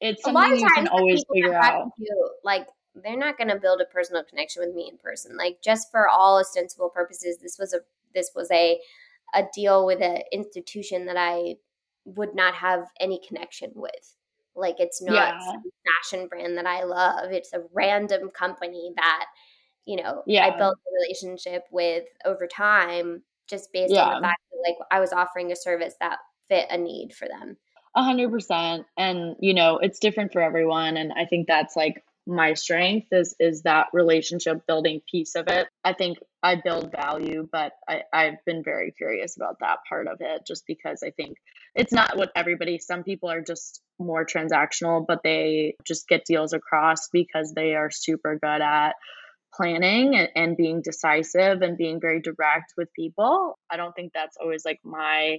It's 0.00 0.22
something 0.22 0.56
you 0.56 0.68
can 0.74 0.88
always 0.88 1.22
figure 1.32 1.54
out. 1.54 1.90
Do, 1.98 2.30
like 2.42 2.66
they're 2.94 3.16
not 3.16 3.38
going 3.38 3.48
to 3.48 3.56
build 3.56 3.80
a 3.80 3.84
personal 3.84 4.24
connection 4.24 4.62
with 4.64 4.74
me 4.74 4.88
in 4.90 4.98
person. 4.98 5.36
Like 5.36 5.58
just 5.62 5.90
for 5.90 6.08
all 6.08 6.40
ostensible 6.40 6.90
purposes, 6.90 7.38
this 7.38 7.58
was 7.58 7.72
a 7.72 7.80
this 8.14 8.30
was 8.34 8.50
a 8.50 8.80
a 9.34 9.44
deal 9.54 9.86
with 9.86 10.00
an 10.00 10.22
institution 10.32 11.06
that 11.06 11.16
I 11.16 11.56
would 12.04 12.34
not 12.34 12.54
have 12.54 12.86
any 12.98 13.20
connection 13.26 13.70
with. 13.74 14.16
Like 14.56 14.76
it's 14.78 15.00
not 15.00 15.14
yeah. 15.14 15.40
fashion 15.86 16.26
brand 16.26 16.56
that 16.58 16.66
I 16.66 16.82
love. 16.82 17.30
It's 17.30 17.52
a 17.52 17.62
random 17.72 18.30
company 18.30 18.92
that, 18.96 19.26
you 19.86 20.02
know, 20.02 20.22
yeah. 20.26 20.46
I 20.46 20.56
built 20.56 20.76
a 20.76 21.04
relationship 21.04 21.64
with 21.70 22.04
over 22.24 22.46
time 22.46 23.22
just 23.48 23.72
based 23.72 23.94
yeah. 23.94 24.04
on 24.04 24.20
the 24.20 24.26
fact 24.26 24.40
that 24.50 24.68
like 24.68 24.78
I 24.90 25.00
was 25.00 25.12
offering 25.12 25.52
a 25.52 25.56
service 25.56 25.94
that 26.00 26.18
fit 26.48 26.66
a 26.70 26.76
need 26.76 27.12
for 27.14 27.28
them. 27.28 27.56
A 27.94 28.02
hundred 28.02 28.30
percent. 28.30 28.86
And, 28.96 29.36
you 29.40 29.54
know, 29.54 29.78
it's 29.78 29.98
different 29.98 30.32
for 30.32 30.42
everyone. 30.42 30.96
And 30.96 31.12
I 31.12 31.24
think 31.24 31.46
that's 31.46 31.76
like 31.76 32.02
my 32.26 32.54
strength 32.54 33.08
is 33.12 33.34
is 33.40 33.62
that 33.62 33.88
relationship 33.92 34.66
building 34.66 35.00
piece 35.10 35.34
of 35.34 35.48
it. 35.48 35.68
I 35.84 35.92
think 35.94 36.18
I 36.42 36.56
build 36.56 36.92
value, 36.92 37.48
but 37.50 37.72
I, 37.88 38.02
I've 38.12 38.44
been 38.46 38.62
very 38.62 38.92
curious 38.92 39.36
about 39.36 39.58
that 39.60 39.78
part 39.88 40.06
of 40.06 40.18
it 40.20 40.42
just 40.46 40.64
because 40.66 41.02
I 41.02 41.10
think 41.10 41.36
it's 41.74 41.92
not 41.92 42.16
what 42.16 42.30
everybody 42.34 42.78
some 42.78 43.02
people 43.02 43.30
are 43.30 43.42
just 43.42 43.80
more 43.98 44.24
transactional, 44.24 45.04
but 45.06 45.22
they 45.22 45.74
just 45.86 46.08
get 46.08 46.24
deals 46.24 46.52
across 46.52 47.08
because 47.12 47.52
they 47.54 47.74
are 47.74 47.90
super 47.90 48.38
good 48.40 48.62
at 48.62 48.92
planning 49.54 50.14
and, 50.16 50.28
and 50.36 50.56
being 50.56 50.82
decisive 50.82 51.62
and 51.62 51.76
being 51.76 52.00
very 52.00 52.20
direct 52.20 52.72
with 52.76 52.88
people. 52.94 53.58
I 53.70 53.76
don't 53.76 53.94
think 53.94 54.12
that's 54.12 54.36
always 54.40 54.64
like 54.64 54.80
my 54.84 55.38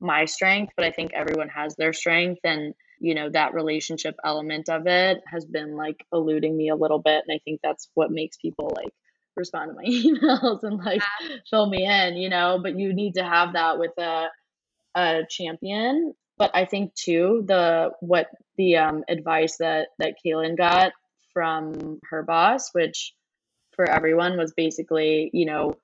my 0.00 0.24
strength, 0.24 0.72
but 0.76 0.86
I 0.86 0.92
think 0.92 1.12
everyone 1.12 1.48
has 1.48 1.76
their 1.76 1.92
strength 1.92 2.40
and 2.44 2.74
you 3.00 3.14
know 3.14 3.28
that 3.30 3.54
relationship 3.54 4.14
element 4.24 4.68
of 4.68 4.86
it 4.86 5.18
has 5.26 5.44
been 5.44 5.76
like 5.76 6.04
eluding 6.12 6.56
me 6.56 6.68
a 6.68 6.76
little 6.76 6.98
bit 6.98 7.24
and 7.26 7.34
I 7.34 7.40
think 7.44 7.60
that's 7.62 7.88
what 7.94 8.10
makes 8.10 8.36
people 8.36 8.72
like 8.76 8.92
respond 9.36 9.70
to 9.70 9.74
my 9.74 9.84
emails 9.88 10.62
and 10.62 10.78
like 10.78 11.02
fill 11.50 11.68
me 11.68 11.86
in, 11.86 12.16
you 12.16 12.28
know, 12.28 12.60
but 12.62 12.78
you 12.78 12.94
need 12.94 13.14
to 13.14 13.24
have 13.24 13.54
that 13.54 13.78
with 13.78 13.96
a 13.98 14.28
a 14.94 15.22
champion. 15.28 16.14
But 16.38 16.52
I 16.54 16.64
think 16.64 16.94
too 16.94 17.44
the 17.46 17.90
what 18.00 18.28
the 18.56 18.76
um, 18.76 19.04
advice 19.08 19.56
that 19.58 19.88
that 19.98 20.14
Kaylin 20.24 20.56
got 20.56 20.92
from 21.32 22.00
her 22.10 22.22
boss, 22.22 22.70
which 22.72 23.12
for 23.74 23.88
everyone 23.88 24.36
was 24.36 24.52
basically, 24.56 25.30
you 25.32 25.46
know, 25.46 25.74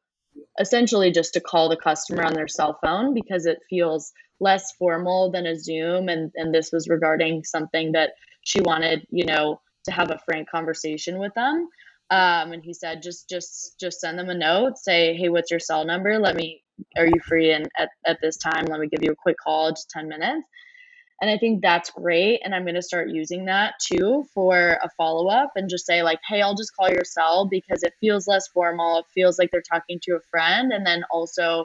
essentially 0.58 1.12
just 1.12 1.34
to 1.34 1.40
call 1.40 1.68
the 1.68 1.76
customer 1.76 2.22
on 2.22 2.34
their 2.34 2.48
cell 2.48 2.78
phone 2.82 3.14
because 3.14 3.46
it 3.46 3.58
feels 3.68 4.12
less 4.40 4.72
formal 4.72 5.30
than 5.30 5.46
a 5.46 5.58
Zoom. 5.58 6.08
And, 6.08 6.30
and 6.34 6.54
this 6.54 6.70
was 6.72 6.88
regarding 6.88 7.44
something 7.44 7.92
that 7.92 8.10
she 8.42 8.60
wanted, 8.60 9.06
you 9.10 9.24
know, 9.24 9.60
to 9.84 9.90
have 9.92 10.10
a 10.10 10.20
frank 10.24 10.50
conversation 10.50 11.18
with 11.18 11.34
them. 11.34 11.68
Um, 12.10 12.52
and 12.52 12.62
he 12.62 12.72
said, 12.72 13.02
just, 13.02 13.28
just, 13.28 13.78
just 13.80 14.00
send 14.00 14.18
them 14.18 14.30
a 14.30 14.34
note, 14.34 14.78
say, 14.78 15.16
Hey, 15.16 15.28
what's 15.28 15.50
your 15.50 15.60
cell 15.60 15.84
number? 15.84 16.18
Let 16.18 16.36
me, 16.36 16.62
are 16.96 17.06
you 17.06 17.20
free? 17.26 17.52
And 17.52 17.68
at, 17.76 17.88
at 18.06 18.18
this 18.22 18.36
time, 18.36 18.66
let 18.66 18.78
me 18.78 18.88
give 18.88 19.02
you 19.02 19.12
a 19.12 19.16
quick 19.16 19.36
call, 19.42 19.70
just 19.70 19.90
10 19.90 20.08
minutes. 20.08 20.46
And 21.20 21.30
I 21.30 21.38
think 21.38 21.62
that's 21.62 21.90
great. 21.90 22.40
And 22.44 22.54
I'm 22.54 22.64
going 22.64 22.74
to 22.74 22.82
start 22.82 23.08
using 23.08 23.46
that 23.46 23.74
too 23.82 24.26
for 24.34 24.78
a 24.82 24.90
follow 24.98 25.28
up 25.28 25.52
and 25.56 25.70
just 25.70 25.86
say, 25.86 26.02
like, 26.02 26.20
hey, 26.28 26.42
I'll 26.42 26.54
just 26.54 26.76
call 26.76 26.90
your 26.90 27.04
cell 27.04 27.48
because 27.50 27.82
it 27.82 27.94
feels 28.00 28.28
less 28.28 28.48
formal. 28.48 28.98
It 28.98 29.06
feels 29.14 29.38
like 29.38 29.50
they're 29.50 29.62
talking 29.62 29.98
to 30.02 30.16
a 30.16 30.20
friend. 30.30 30.72
And 30.72 30.86
then 30.86 31.04
also, 31.10 31.64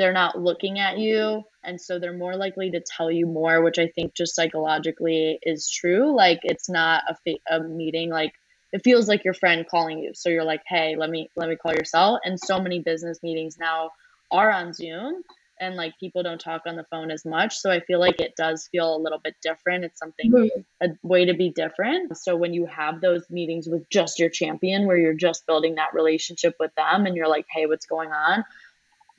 they're 0.00 0.14
not 0.14 0.40
looking 0.40 0.80
at 0.80 0.96
you. 0.96 1.42
And 1.62 1.78
so 1.78 1.98
they're 1.98 2.16
more 2.16 2.34
likely 2.34 2.70
to 2.70 2.80
tell 2.80 3.10
you 3.10 3.26
more, 3.26 3.62
which 3.62 3.78
I 3.78 3.88
think 3.88 4.14
just 4.14 4.34
psychologically 4.34 5.38
is 5.42 5.68
true. 5.68 6.16
Like, 6.16 6.40
it's 6.42 6.70
not 6.70 7.02
a, 7.06 7.16
fa- 7.22 7.42
a 7.50 7.60
meeting, 7.60 8.08
like, 8.08 8.32
it 8.72 8.82
feels 8.82 9.08
like 9.08 9.26
your 9.26 9.34
friend 9.34 9.66
calling 9.70 9.98
you. 9.98 10.12
So 10.14 10.30
you're 10.30 10.44
like, 10.44 10.62
hey, 10.66 10.96
let 10.96 11.10
me 11.10 11.28
let 11.36 11.50
me 11.50 11.56
call 11.56 11.74
your 11.74 11.84
cell. 11.84 12.18
And 12.24 12.40
so 12.40 12.62
many 12.62 12.78
business 12.78 13.18
meetings 13.22 13.58
now 13.58 13.90
are 14.30 14.50
on 14.50 14.72
Zoom 14.72 15.22
and 15.60 15.74
like 15.74 15.92
people 16.00 16.22
don't 16.22 16.40
talk 16.40 16.62
on 16.66 16.76
the 16.76 16.84
phone 16.84 17.10
as 17.10 17.24
much. 17.24 17.58
So 17.58 17.70
I 17.70 17.80
feel 17.80 18.00
like 18.00 18.20
it 18.20 18.34
does 18.36 18.68
feel 18.72 18.96
a 18.96 18.98
little 18.98 19.18
bit 19.18 19.34
different. 19.42 19.84
It's 19.84 19.98
something 19.98 20.32
mm-hmm. 20.32 20.60
a 20.80 20.88
way 21.02 21.26
to 21.26 21.34
be 21.34 21.50
different. 21.50 22.16
So 22.16 22.36
when 22.36 22.54
you 22.54 22.66
have 22.66 23.00
those 23.00 23.28
meetings 23.28 23.68
with 23.68 23.88
just 23.90 24.18
your 24.18 24.30
champion 24.30 24.86
where 24.86 24.96
you're 24.96 25.14
just 25.14 25.46
building 25.46 25.74
that 25.74 25.92
relationship 25.92 26.54
with 26.58 26.74
them 26.76 27.06
and 27.06 27.14
you're 27.14 27.28
like, 27.28 27.46
"Hey, 27.50 27.66
what's 27.66 27.86
going 27.86 28.10
on?" 28.10 28.44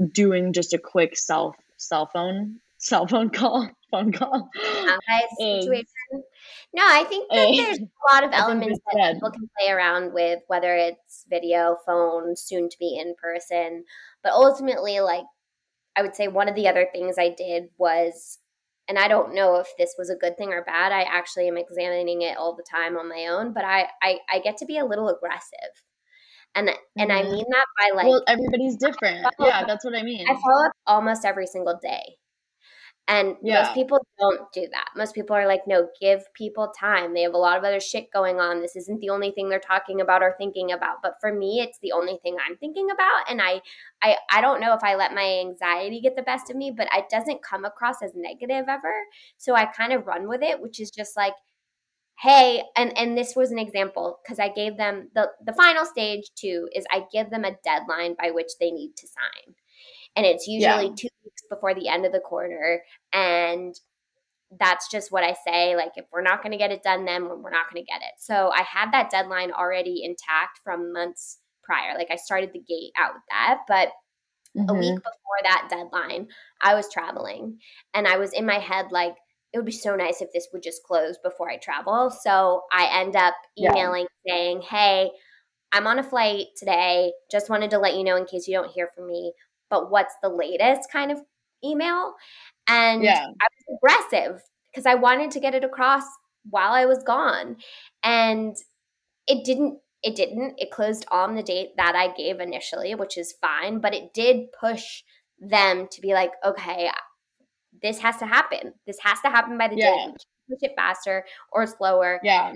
Doing 0.08 0.54
just 0.54 0.74
a 0.74 0.78
quick 0.78 1.18
cell 1.18 1.56
cell 1.78 2.08
phone 2.08 2.60
cell 2.82 3.08
phone 3.08 3.30
call 3.30 3.70
phone 3.92 4.12
call 4.12 4.50
situation. 5.38 5.86
No, 6.74 6.84
I 6.86 7.04
think 7.04 7.30
that 7.30 7.54
there's 7.56 7.80
a 7.80 8.14
lot 8.14 8.24
of 8.24 8.32
elements 8.34 8.80
that 8.94 9.14
people 9.14 9.32
can 9.32 9.50
play 9.60 9.72
around 9.72 10.14
with, 10.14 10.40
whether 10.48 10.74
it's 10.76 11.26
video, 11.30 11.78
phone, 11.86 12.36
soon 12.36 12.70
to 12.70 12.78
be 12.80 12.98
in 12.98 13.16
person. 13.22 13.84
But 14.24 14.32
ultimately, 14.34 15.00
like 15.02 15.26
I 15.96 16.02
would 16.02 16.16
say 16.16 16.28
one 16.28 16.48
of 16.48 16.56
the 16.56 16.68
other 16.68 16.88
things 16.92 17.16
I 17.20 17.30
did 17.30 17.70
was, 17.78 18.40
and 18.88 18.98
I 18.98 19.08
don't 19.08 19.36
know 19.36 19.58
if 19.58 19.68
this 19.78 19.96
was 19.98 20.10
a 20.10 20.16
good 20.16 20.38
thing 20.38 20.54
or 20.54 20.64
bad. 20.64 20.92
I 20.92 21.02
actually 21.02 21.48
am 21.48 21.58
examining 21.58 22.22
it 22.22 22.38
all 22.38 22.56
the 22.56 22.66
time 22.70 22.98
on 22.98 23.10
my 23.10 23.28
own, 23.28 23.54
but 23.54 23.66
I 23.66 23.88
I, 24.02 24.20
I 24.32 24.40
get 24.40 24.58
to 24.58 24.66
be 24.66 24.78
a 24.78 24.86
little 24.86 25.10
aggressive. 25.10 25.84
And 26.56 26.70
and 26.98 27.12
mm-hmm. 27.12 27.28
I 27.28 27.32
mean 27.32 27.46
that 27.50 27.66
by 27.80 27.96
like 27.96 28.08
Well, 28.08 28.24
everybody's 28.28 28.76
different. 28.76 29.26
Yeah, 29.40 29.66
that's 29.66 29.86
what 29.86 29.96
I 29.96 30.04
mean. 30.04 30.26
I 30.30 30.34
follow 30.34 30.66
up 30.66 30.74
almost 30.86 31.26
every 31.26 31.48
single 31.48 31.80
day. 31.82 32.18
And 33.08 33.36
yeah. 33.44 33.64
most 33.64 33.74
people 33.74 34.00
don't 34.20 34.42
do 34.54 34.68
that. 34.72 34.90
Most 34.96 35.14
people 35.16 35.36
are 35.36 35.48
like, 35.48 35.62
no, 35.68 35.88
give 36.00 36.22
people 36.34 36.72
time. 36.80 37.14
They 37.14 37.24
have 37.24 37.34
a 37.34 37.38
lot 37.38 37.58
of 37.58 37.64
other 37.64 37.80
shit 37.80 38.12
going 38.14 38.40
on. 38.40 38.62
This 38.62 38.76
isn't 38.76 39.02
the 39.02 39.10
only 39.10 39.32
thing 39.32 39.50
they're 39.50 39.60
talking 39.60 40.00
about 40.00 40.22
or 40.22 40.36
thinking 40.38 40.72
about. 40.72 40.98
But 41.04 41.16
for 41.20 41.34
me, 41.34 41.60
it's 41.60 41.80
the 41.82 41.92
only 41.92 42.20
thing 42.24 42.38
I'm 42.40 42.56
thinking 42.58 42.90
about. 42.90 43.30
And 43.30 43.42
I 43.42 43.62
I 44.02 44.18
I 44.32 44.40
don't 44.40 44.62
know 44.62 44.74
if 44.74 44.84
I 44.84 44.96
let 44.96 45.14
my 45.14 45.40
anxiety 45.42 46.00
get 46.00 46.16
the 46.16 46.22
best 46.22 46.50
of 46.50 46.56
me, 46.56 46.72
but 46.72 46.88
it 46.96 47.06
doesn't 47.10 47.44
come 47.44 47.66
across 47.66 48.02
as 48.02 48.12
negative 48.16 48.66
ever. 48.70 48.94
So 49.38 49.56
I 49.56 49.66
kind 49.66 49.92
of 49.92 50.08
run 50.08 50.30
with 50.30 50.42
it, 50.42 50.62
which 50.62 50.80
is 50.80 50.92
just 50.92 51.18
like, 51.18 51.34
hey, 52.20 52.64
and 52.76 52.98
and 52.98 53.18
this 53.18 53.36
was 53.36 53.52
an 53.52 53.60
example 53.60 54.20
because 54.24 54.40
I 54.40 54.50
gave 54.50 54.78
them 54.78 55.10
the 55.16 55.30
the 55.46 55.54
final 55.54 55.86
stage 55.86 56.32
too 56.36 56.70
is 56.74 56.86
I 56.92 57.06
give 57.12 57.30
them 57.30 57.46
a 57.46 57.58
deadline 57.64 58.16
by 58.20 58.32
which 58.32 58.52
they 58.60 58.72
need 58.72 58.94
to 58.98 59.08
sign 59.08 59.56
and 60.16 60.26
it's 60.26 60.48
usually 60.48 60.88
yeah. 60.88 60.96
two 60.96 61.10
weeks 61.24 61.44
before 61.50 61.74
the 61.74 61.88
end 61.88 62.06
of 62.06 62.12
the 62.12 62.20
quarter 62.20 62.82
and 63.14 63.76
that's 64.60 64.90
just 64.90 65.12
what 65.12 65.24
I 65.24 65.36
say. 65.46 65.76
Like, 65.76 65.94
if 65.96 66.06
we're 66.12 66.22
not 66.22 66.44
going 66.44 66.52
to 66.52 66.58
get 66.58 66.72
it 66.72 66.84
done, 66.84 67.06
then 67.06 67.24
we're 67.24 67.52
not 67.52 67.72
going 67.72 67.84
to 67.84 67.90
get 67.90 68.02
it. 68.02 68.16
So 68.20 68.50
I 68.50 68.64
had 68.64 68.92
that 68.92 69.10
deadline 69.10 69.52
already 69.52 70.02
intact 70.04 70.60
from 70.64 70.92
months 70.92 71.40
prior. 71.64 71.98
Like, 71.98 72.10
I 72.12 72.18
started 72.18 72.52
the 72.54 72.60
gate 72.60 72.92
out 72.98 73.14
with 73.14 73.24
that. 73.30 73.60
But 73.68 73.90
mm-hmm. 74.58 74.70
a 74.70 74.74
week 74.74 74.96
before 74.96 75.40
that 75.44 75.68
deadline, 75.70 76.28
I 76.62 76.76
was 76.76 76.92
traveling 76.92 77.60
and 77.94 78.08
I 78.08 78.18
was 78.18 78.34
in 78.34 78.46
my 78.46 78.60
head, 78.60 78.88
like, 78.92 79.16
it 79.54 79.58
would 79.58 79.66
be 79.66 79.72
so 79.72 79.96
nice 79.96 80.22
if 80.22 80.32
this 80.34 80.48
would 80.54 80.64
just 80.64 80.84
close 80.84 81.18
before 81.24 81.50
I 81.50 81.58
travel. 81.58 82.10
So 82.10 82.64
I 82.72 83.02
end 83.02 83.16
up 83.16 83.34
emailing 83.60 84.08
yeah. 84.26 84.34
saying, 84.34 84.62
hey, 84.62 85.12
I'm 85.72 85.88
on 85.88 86.00
a 86.00 86.04
flight 86.04 86.48
today. 86.58 87.12
Just 87.30 87.50
wanted 87.50 87.72
to 87.72 87.80
let 87.80 87.96
you 87.96 88.04
know 88.04 88.16
in 88.16 88.26
case 88.26 88.48
you 88.48 88.54
don't 88.54 88.72
hear 88.72 88.90
from 88.96 89.08
me 89.08 89.34
but 89.72 89.90
what's 89.90 90.14
the 90.22 90.30
latest 90.30 90.92
kind 90.92 91.12
of 91.12 91.18
email. 91.66 92.14
And 92.68 93.02
yeah. 93.02 93.26
I 93.42 93.48
was 93.48 93.78
aggressive 93.78 94.42
because 94.72 94.86
I 94.86 94.96
wanted 94.96 95.32
to 95.32 95.40
get 95.40 95.56
it 95.56 95.64
across 95.64 96.04
while 96.48 96.74
I 96.74 96.86
was 96.86 97.02
gone. 97.04 97.56
And 98.04 98.56
it 99.26 99.44
didn't 99.44 99.80
it 100.04 100.16
didn't. 100.16 100.56
It 100.58 100.72
closed 100.72 101.06
on 101.12 101.36
the 101.36 101.44
date 101.44 101.78
that 101.78 101.96
I 101.96 102.12
gave 102.16 102.40
initially, 102.40 102.96
which 102.96 103.20
is 103.20 103.36
fine, 103.40 103.80
but 103.80 103.94
it 103.94 104.16
did 104.16 104.52
push 104.60 105.04
them 105.40 105.88
to 105.92 106.02
be 106.02 106.14
like, 106.14 106.32
okay, 106.44 106.90
this 107.82 108.00
has 108.00 108.18
to 108.18 108.26
happen. 108.26 108.74
This 108.86 108.98
has 109.04 109.20
to 109.22 109.30
happen 109.30 109.58
by 109.58 109.68
the 109.68 109.78
yeah. 109.78 110.08
date. 110.08 110.26
Push 110.50 110.60
it 110.62 110.74
faster 110.76 111.26
or 111.52 111.66
slower. 111.66 112.20
Yeah. 112.24 112.54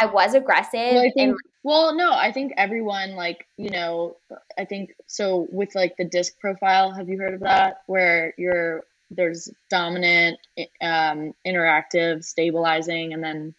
I 0.00 0.06
was 0.06 0.34
aggressive. 0.34 0.94
Well, 0.94 1.00
I 1.00 1.10
think, 1.10 1.30
and, 1.30 1.36
well, 1.64 1.94
no, 1.94 2.12
I 2.12 2.30
think 2.30 2.52
everyone 2.56 3.16
like 3.16 3.46
you 3.56 3.70
know, 3.70 4.16
I 4.56 4.64
think 4.64 4.90
so 5.06 5.48
with 5.50 5.74
like 5.74 5.96
the 5.98 6.04
disc 6.04 6.38
profile. 6.38 6.92
Have 6.92 7.08
you 7.08 7.18
heard 7.18 7.34
of 7.34 7.40
that? 7.40 7.78
Where 7.86 8.32
you're 8.38 8.84
there's 9.10 9.50
dominant, 9.70 10.38
um, 10.80 11.32
interactive, 11.46 12.24
stabilizing, 12.24 13.12
and 13.12 13.22
then 13.24 13.54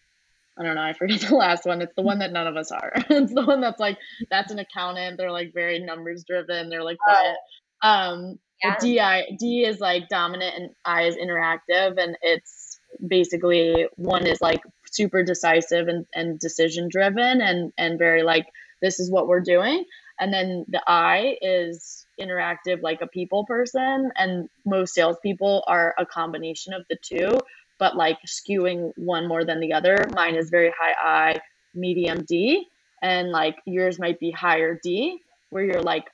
I 0.58 0.62
don't 0.62 0.74
know. 0.74 0.82
I 0.82 0.92
forget 0.92 1.20
the 1.28 1.34
last 1.34 1.66
one. 1.66 1.82
It's 1.82 1.94
the 1.94 2.02
one 2.02 2.20
that 2.20 2.32
none 2.32 2.46
of 2.46 2.56
us 2.56 2.70
are. 2.70 2.92
it's 3.10 3.34
the 3.34 3.44
one 3.44 3.60
that's 3.60 3.80
like 3.80 3.98
that's 4.30 4.52
an 4.52 4.58
accountant. 4.58 5.18
They're 5.18 5.32
like 5.32 5.52
very 5.52 5.78
numbers 5.80 6.24
driven. 6.24 6.68
They're 6.68 6.84
like 6.84 6.98
quiet. 6.98 7.36
Oh. 7.82 7.88
Um, 7.88 8.38
yeah. 8.62 8.76
D 8.80 9.00
I 9.00 9.36
D 9.38 9.64
is 9.64 9.80
like 9.80 10.08
dominant 10.08 10.54
and 10.56 10.70
I 10.84 11.04
is 11.04 11.16
interactive, 11.16 11.98
and 11.98 12.16
it's 12.22 12.78
basically 13.06 13.86
one 13.96 14.26
is 14.26 14.40
like 14.40 14.60
super 14.90 15.22
decisive 15.22 15.88
and, 15.88 16.06
and 16.14 16.38
decision 16.38 16.88
driven 16.90 17.40
and 17.40 17.72
and 17.78 17.98
very 17.98 18.22
like 18.22 18.46
this 18.82 18.98
is 18.98 19.10
what 19.10 19.28
we're 19.28 19.40
doing 19.40 19.84
and 20.18 20.32
then 20.32 20.64
the 20.68 20.82
I 20.86 21.36
is 21.40 22.06
interactive 22.20 22.82
like 22.82 23.00
a 23.00 23.06
people 23.06 23.44
person 23.46 24.10
and 24.16 24.48
most 24.66 24.94
salespeople 24.94 25.64
are 25.66 25.94
a 25.98 26.04
combination 26.04 26.72
of 26.74 26.84
the 26.90 26.96
two 27.02 27.38
but 27.78 27.96
like 27.96 28.18
skewing 28.26 28.92
one 28.96 29.28
more 29.28 29.44
than 29.44 29.60
the 29.60 29.72
other 29.72 30.08
mine 30.12 30.34
is 30.34 30.50
very 30.50 30.72
high 30.78 30.94
I 31.32 31.40
medium 31.74 32.24
D 32.24 32.66
and 33.00 33.30
like 33.30 33.56
yours 33.64 33.98
might 33.98 34.18
be 34.18 34.30
higher 34.30 34.78
D 34.82 35.18
where 35.50 35.64
you're 35.64 35.82
like 35.82 36.06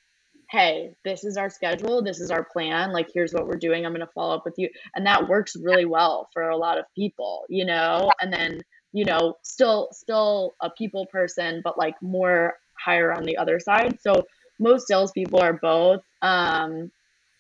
hey, 0.51 0.95
this 1.05 1.25
is 1.25 1.37
our 1.37 1.51
schedule, 1.51 2.03
this 2.03 2.21
is 2.21 2.31
our 2.31 2.45
plan, 2.45 2.93
like 2.93 3.09
here's 3.13 3.33
what 3.33 3.47
we're 3.47 3.59
doing, 3.59 3.85
I'm 3.85 3.93
going 3.93 4.07
to 4.07 4.13
follow 4.13 4.35
up 4.35 4.45
with 4.45 4.55
you. 4.59 4.69
And 4.95 5.07
that 5.07 5.29
works 5.29 5.57
really 5.57 5.85
well 5.85 6.29
for 6.33 6.49
a 6.49 6.57
lot 6.57 6.79
of 6.79 6.85
people, 6.95 7.45
you 7.49 7.65
know? 7.65 8.11
And 8.21 8.33
then, 8.33 8.61
you 8.93 9.05
know, 9.05 9.37
still 9.43 9.89
still 9.93 10.55
a 10.63 10.71
people 10.71 11.07
person, 11.07 11.63
but 11.65 11.77
like 11.77 12.01
more 12.01 12.55
higher 12.79 13.13
on 13.13 13.25
the 13.25 13.37
other 13.37 13.59
side. 13.59 13.99
So 14.01 14.25
most 14.59 14.87
salespeople 14.87 15.41
are 15.41 15.55
both. 15.55 16.03
Um, 16.23 16.91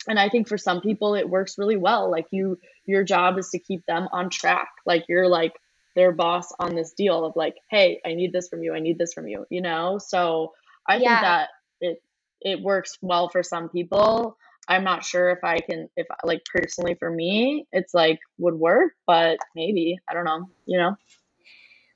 and 0.08 0.18
I 0.18 0.28
think 0.28 0.48
for 0.48 0.58
some 0.58 0.80
people 0.80 1.14
it 1.14 1.28
works 1.28 1.58
really 1.58 1.76
well. 1.76 2.10
Like 2.10 2.26
you 2.30 2.58
your 2.86 3.04
job 3.04 3.38
is 3.38 3.50
to 3.50 3.58
keep 3.58 3.84
them 3.86 4.08
on 4.12 4.30
track. 4.30 4.68
Like 4.84 5.04
you're 5.08 5.28
like 5.28 5.52
their 5.94 6.12
boss 6.12 6.52
on 6.60 6.74
this 6.74 6.92
deal 6.92 7.24
of 7.24 7.34
like, 7.36 7.56
hey, 7.70 8.00
I 8.04 8.14
need 8.14 8.32
this 8.32 8.48
from 8.48 8.62
you, 8.62 8.74
I 8.74 8.80
need 8.80 8.98
this 8.98 9.14
from 9.14 9.28
you, 9.28 9.46
you 9.50 9.62
know? 9.62 9.98
So 9.98 10.52
I 10.86 10.96
yeah. 10.96 11.08
think 11.08 11.20
that 11.22 11.48
it 11.80 12.02
it 12.46 12.62
works 12.62 12.96
well 13.02 13.28
for 13.28 13.42
some 13.42 13.68
people. 13.68 14.38
I'm 14.68 14.84
not 14.84 15.04
sure 15.04 15.30
if 15.30 15.42
I 15.42 15.58
can, 15.58 15.88
if 15.96 16.06
like 16.22 16.44
personally 16.44 16.94
for 16.94 17.10
me, 17.10 17.66
it's 17.72 17.92
like 17.92 18.20
would 18.38 18.54
work, 18.54 18.92
but 19.04 19.38
maybe 19.56 19.98
I 20.08 20.14
don't 20.14 20.24
know, 20.24 20.48
you 20.64 20.78
know. 20.78 20.96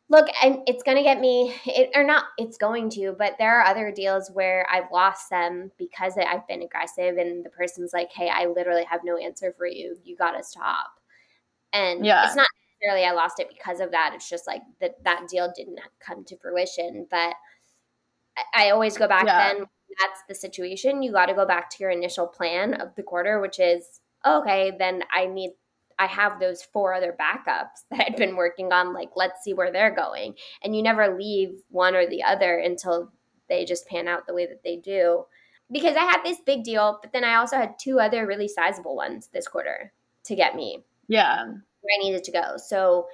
Look, 0.08 0.26
and 0.42 0.58
it's 0.66 0.82
going 0.82 0.96
to 0.96 1.04
get 1.04 1.20
me, 1.20 1.54
it, 1.66 1.90
or 1.94 2.02
not, 2.02 2.24
it's 2.36 2.58
going 2.58 2.90
to, 2.90 3.14
but 3.16 3.36
there 3.38 3.60
are 3.60 3.64
other 3.64 3.92
deals 3.92 4.28
where 4.32 4.66
I've 4.68 4.90
lost 4.92 5.30
them 5.30 5.70
because 5.78 6.14
I've 6.18 6.48
been 6.48 6.62
aggressive, 6.62 7.16
and 7.16 7.44
the 7.44 7.50
person's 7.50 7.92
like, 7.92 8.10
"Hey, 8.10 8.28
I 8.28 8.46
literally 8.46 8.84
have 8.90 9.02
no 9.04 9.16
answer 9.16 9.54
for 9.56 9.68
you. 9.68 9.96
You 10.02 10.16
got 10.16 10.32
to 10.32 10.42
stop." 10.42 10.90
And 11.72 12.04
yeah. 12.04 12.26
it's 12.26 12.34
not 12.34 12.48
necessarily 12.82 13.06
I 13.06 13.12
lost 13.12 13.38
it 13.38 13.48
because 13.48 13.78
of 13.78 13.92
that. 13.92 14.10
It's 14.14 14.28
just 14.28 14.48
like 14.48 14.62
that 14.80 14.96
that 15.04 15.28
deal 15.28 15.52
didn't 15.56 15.78
come 16.04 16.24
to 16.24 16.36
fruition, 16.36 17.06
but. 17.08 17.34
I 18.54 18.70
always 18.70 18.96
go 18.96 19.06
back 19.06 19.26
yeah. 19.26 19.52
then 19.52 19.66
that's 19.98 20.20
the 20.28 20.34
situation, 20.34 21.02
you 21.02 21.12
got 21.12 21.26
to 21.26 21.34
go 21.34 21.46
back 21.46 21.70
to 21.70 21.76
your 21.80 21.90
initial 21.90 22.26
plan 22.26 22.74
of 22.74 22.94
the 22.96 23.02
quarter, 23.02 23.40
which 23.40 23.58
is 23.58 24.00
okay, 24.26 24.72
then 24.78 25.02
I 25.12 25.26
need 25.26 25.52
I 25.98 26.06
have 26.06 26.40
those 26.40 26.62
four 26.62 26.94
other 26.94 27.14
backups 27.20 27.84
that 27.90 28.06
I'd 28.06 28.16
been 28.16 28.36
working 28.36 28.72
on. 28.72 28.94
Like, 28.94 29.10
let's 29.16 29.44
see 29.44 29.52
where 29.52 29.70
they're 29.70 29.94
going. 29.94 30.34
And 30.64 30.74
you 30.74 30.82
never 30.82 31.16
leave 31.16 31.60
one 31.68 31.94
or 31.94 32.06
the 32.06 32.22
other 32.22 32.58
until 32.58 33.12
they 33.48 33.64
just 33.64 33.86
pan 33.86 34.08
out 34.08 34.26
the 34.26 34.34
way 34.34 34.46
that 34.46 34.62
they 34.64 34.76
do. 34.76 35.24
Because 35.70 35.96
I 35.96 36.04
had 36.04 36.22
this 36.24 36.38
big 36.44 36.64
deal, 36.64 36.98
but 37.00 37.12
then 37.12 37.22
I 37.22 37.36
also 37.36 37.56
had 37.56 37.78
two 37.78 38.00
other 38.00 38.26
really 38.26 38.48
sizable 38.48 38.96
ones 38.96 39.28
this 39.32 39.46
quarter 39.46 39.92
to 40.24 40.34
get 40.34 40.56
me. 40.56 40.82
Yeah. 41.06 41.44
Where 41.44 41.96
I 41.96 42.02
needed 42.02 42.24
to 42.24 42.32
go. 42.32 42.56
So 42.56 43.06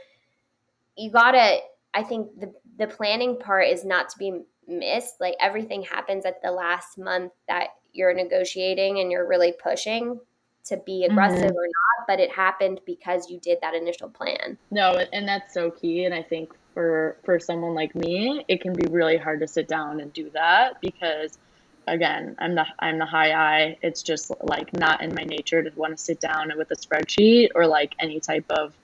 you 0.96 1.10
gotta 1.10 1.58
I 1.92 2.02
think 2.02 2.38
the 2.38 2.52
the 2.78 2.86
planning 2.86 3.38
part 3.38 3.68
is 3.68 3.84
not 3.84 4.08
to 4.10 4.18
be 4.18 4.42
missed. 4.66 5.20
Like 5.20 5.34
everything 5.40 5.82
happens 5.82 6.24
at 6.24 6.42
the 6.42 6.50
last 6.50 6.98
month 6.98 7.32
that 7.48 7.68
you're 7.92 8.14
negotiating 8.14 9.00
and 9.00 9.10
you're 9.10 9.26
really 9.26 9.54
pushing 9.62 10.20
to 10.66 10.76
be 10.78 11.04
aggressive 11.04 11.38
mm-hmm. 11.38 11.56
or 11.56 11.66
not, 11.66 12.06
but 12.08 12.20
it 12.20 12.30
happened 12.30 12.80
because 12.86 13.30
you 13.30 13.38
did 13.40 13.58
that 13.62 13.74
initial 13.74 14.08
plan. 14.08 14.58
No, 14.70 15.00
and 15.12 15.26
that's 15.26 15.54
so 15.54 15.70
key. 15.70 16.04
And 16.04 16.14
I 16.14 16.22
think 16.22 16.52
for 16.74 17.16
for 17.24 17.38
someone 17.38 17.74
like 17.74 17.94
me, 17.94 18.44
it 18.48 18.60
can 18.60 18.72
be 18.72 18.86
really 18.90 19.16
hard 19.16 19.40
to 19.40 19.48
sit 19.48 19.68
down 19.68 20.00
and 20.00 20.12
do 20.12 20.28
that 20.30 20.80
because 20.80 21.38
again, 21.86 22.36
I'm 22.38 22.54
the 22.54 22.66
I'm 22.80 22.98
the 22.98 23.06
high 23.06 23.32
I. 23.32 23.78
It's 23.82 24.02
just 24.02 24.32
like 24.42 24.72
not 24.72 25.02
in 25.02 25.14
my 25.14 25.22
nature 25.22 25.62
to 25.62 25.70
want 25.78 25.96
to 25.96 26.02
sit 26.02 26.20
down 26.20 26.52
with 26.56 26.70
a 26.70 26.76
spreadsheet 26.76 27.50
or 27.54 27.66
like 27.66 27.94
any 28.00 28.20
type 28.20 28.46
of 28.50 28.74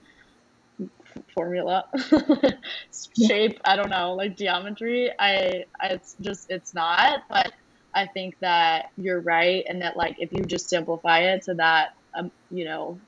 formula 1.33 1.85
shape 3.17 3.59
i 3.65 3.75
don't 3.75 3.89
know 3.89 4.13
like 4.13 4.37
geometry. 4.37 5.11
I, 5.19 5.63
I 5.81 5.87
it's 5.87 6.15
just 6.21 6.45
it's 6.49 6.73
not 6.73 7.21
but 7.29 7.51
i 7.95 8.07
think 8.13 8.35
that 8.41 8.85
you're 8.97 9.21
right 9.21 9.63
and 9.67 9.81
that 9.81 9.97
like 9.97 10.15
if 10.19 10.31
you 10.31 10.43
just 10.43 10.69
simplify 10.69 11.19
it 11.33 11.43
to 11.43 11.55
that 11.55 11.89
um, 12.17 12.31
you 12.49 12.65
know 12.65 12.99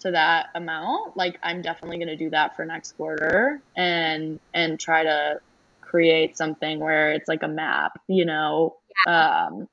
to 0.00 0.12
that 0.12 0.46
amount 0.54 1.16
like 1.16 1.38
i'm 1.42 1.62
definitely 1.62 1.98
going 1.98 2.08
to 2.08 2.16
do 2.16 2.30
that 2.30 2.54
for 2.54 2.64
next 2.64 2.92
quarter 2.92 3.60
and 3.76 4.38
and 4.54 4.78
try 4.78 5.02
to 5.02 5.40
create 5.80 6.36
something 6.36 6.78
where 6.78 7.12
it's 7.12 7.28
like 7.28 7.42
a 7.42 7.48
map 7.48 7.98
you 8.08 8.24
know 8.24 8.76
um, 9.06 9.66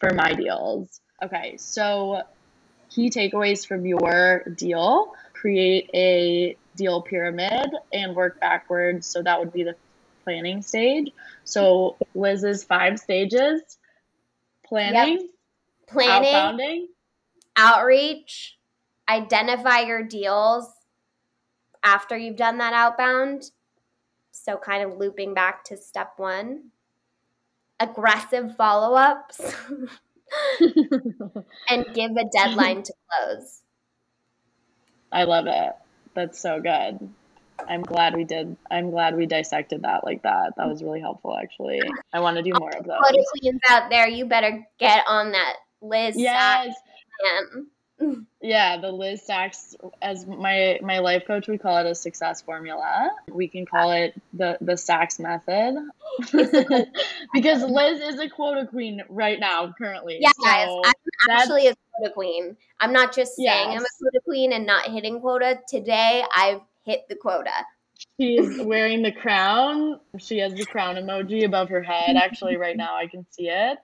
for 0.00 0.12
my 0.14 0.34
deals. 0.34 1.00
Okay 1.24 1.56
so 1.56 2.20
key 2.94 3.10
takeaways 3.10 3.66
from 3.66 3.86
your 3.86 4.44
deal 4.56 5.12
create 5.34 5.88
a 5.94 6.56
deal 6.76 7.02
pyramid 7.02 7.70
and 7.92 8.14
work 8.14 8.40
backwards. 8.40 9.06
So 9.06 9.22
that 9.22 9.38
would 9.38 9.52
be 9.52 9.64
the 9.64 9.76
planning 10.24 10.62
stage. 10.62 11.10
So 11.44 11.96
Liz's 12.14 12.64
five 12.64 12.98
stages 12.98 13.78
planning, 14.64 15.18
yep. 15.18 15.30
planning, 15.86 16.32
outbounding, 16.32 16.84
outreach, 17.56 18.56
identify 19.08 19.80
your 19.80 20.02
deals 20.02 20.66
after 21.82 22.16
you've 22.16 22.36
done 22.36 22.58
that 22.58 22.72
outbound. 22.72 23.50
So, 24.30 24.56
kind 24.56 24.82
of 24.82 24.98
looping 24.98 25.34
back 25.34 25.62
to 25.64 25.76
step 25.76 26.14
one, 26.16 26.70
aggressive 27.78 28.56
follow 28.56 28.96
ups, 28.96 29.40
and 31.68 31.86
give 31.92 32.12
a 32.12 32.24
deadline 32.32 32.82
to 32.82 32.94
close. 33.10 33.60
I 35.12 35.24
love 35.24 35.46
it. 35.46 35.74
That's 36.14 36.40
so 36.40 36.60
good. 36.60 37.10
I'm 37.68 37.82
glad 37.82 38.16
we 38.16 38.24
did. 38.24 38.56
I'm 38.70 38.90
glad 38.90 39.16
we 39.16 39.26
dissected 39.26 39.82
that 39.82 40.04
like 40.04 40.22
that. 40.22 40.54
That 40.56 40.68
was 40.68 40.82
really 40.82 41.00
helpful, 41.00 41.36
actually. 41.36 41.80
I 42.12 42.20
want 42.20 42.36
to 42.36 42.42
do 42.42 42.52
more 42.58 42.70
of 42.70 42.84
those. 42.84 42.98
Quota 42.98 43.24
queens 43.38 43.60
out 43.68 43.90
there, 43.90 44.08
you 44.08 44.26
better 44.26 44.66
get 44.78 45.04
on 45.06 45.32
that 45.32 45.54
Liz. 45.80 46.14
Yes. 46.16 46.74
Yeah, 48.40 48.80
the 48.80 48.90
Liz 48.90 49.22
Sachs, 49.22 49.76
as 50.00 50.26
my 50.26 50.80
my 50.82 50.98
life 50.98 51.24
coach 51.26 51.46
would 51.46 51.62
call 51.62 51.78
it 51.78 51.86
a 51.86 51.94
success 51.94 52.42
formula. 52.42 53.10
We 53.30 53.46
can 53.46 53.64
call 53.64 53.92
it 53.92 54.20
the 54.32 54.58
the 54.60 54.76
Sachs 54.76 55.20
method 55.20 55.76
because 57.32 57.62
Liz 57.62 58.00
is 58.00 58.18
a 58.18 58.28
quota 58.28 58.66
queen 58.66 59.02
right 59.08 59.38
now, 59.38 59.72
currently. 59.78 60.18
Yeah, 60.20 60.30
so 60.36 60.44
guys, 60.44 60.68
I'm 61.28 61.36
actually 61.38 61.68
a 61.68 61.74
quota 61.94 62.12
queen. 62.12 62.56
I'm 62.80 62.92
not 62.92 63.14
just 63.14 63.36
saying 63.36 63.46
yes. 63.46 63.80
I'm 63.80 63.84
a 63.84 63.88
quota 64.00 64.11
queen 64.32 64.52
and 64.54 64.64
not 64.64 64.88
hitting 64.88 65.20
quota. 65.20 65.60
Today, 65.68 66.24
I've 66.34 66.62
hit 66.86 67.02
the 67.10 67.16
quota. 67.16 67.50
She's 68.18 68.62
wearing 68.62 69.02
the 69.02 69.12
crown. 69.12 70.00
She 70.18 70.38
has 70.38 70.54
the 70.54 70.64
crown 70.64 70.96
emoji 70.96 71.44
above 71.44 71.68
her 71.68 71.82
head. 71.82 72.16
Actually, 72.16 72.56
right 72.56 72.74
now 72.74 72.96
I 72.96 73.08
can 73.08 73.26
see 73.30 73.50
it. 73.50 73.76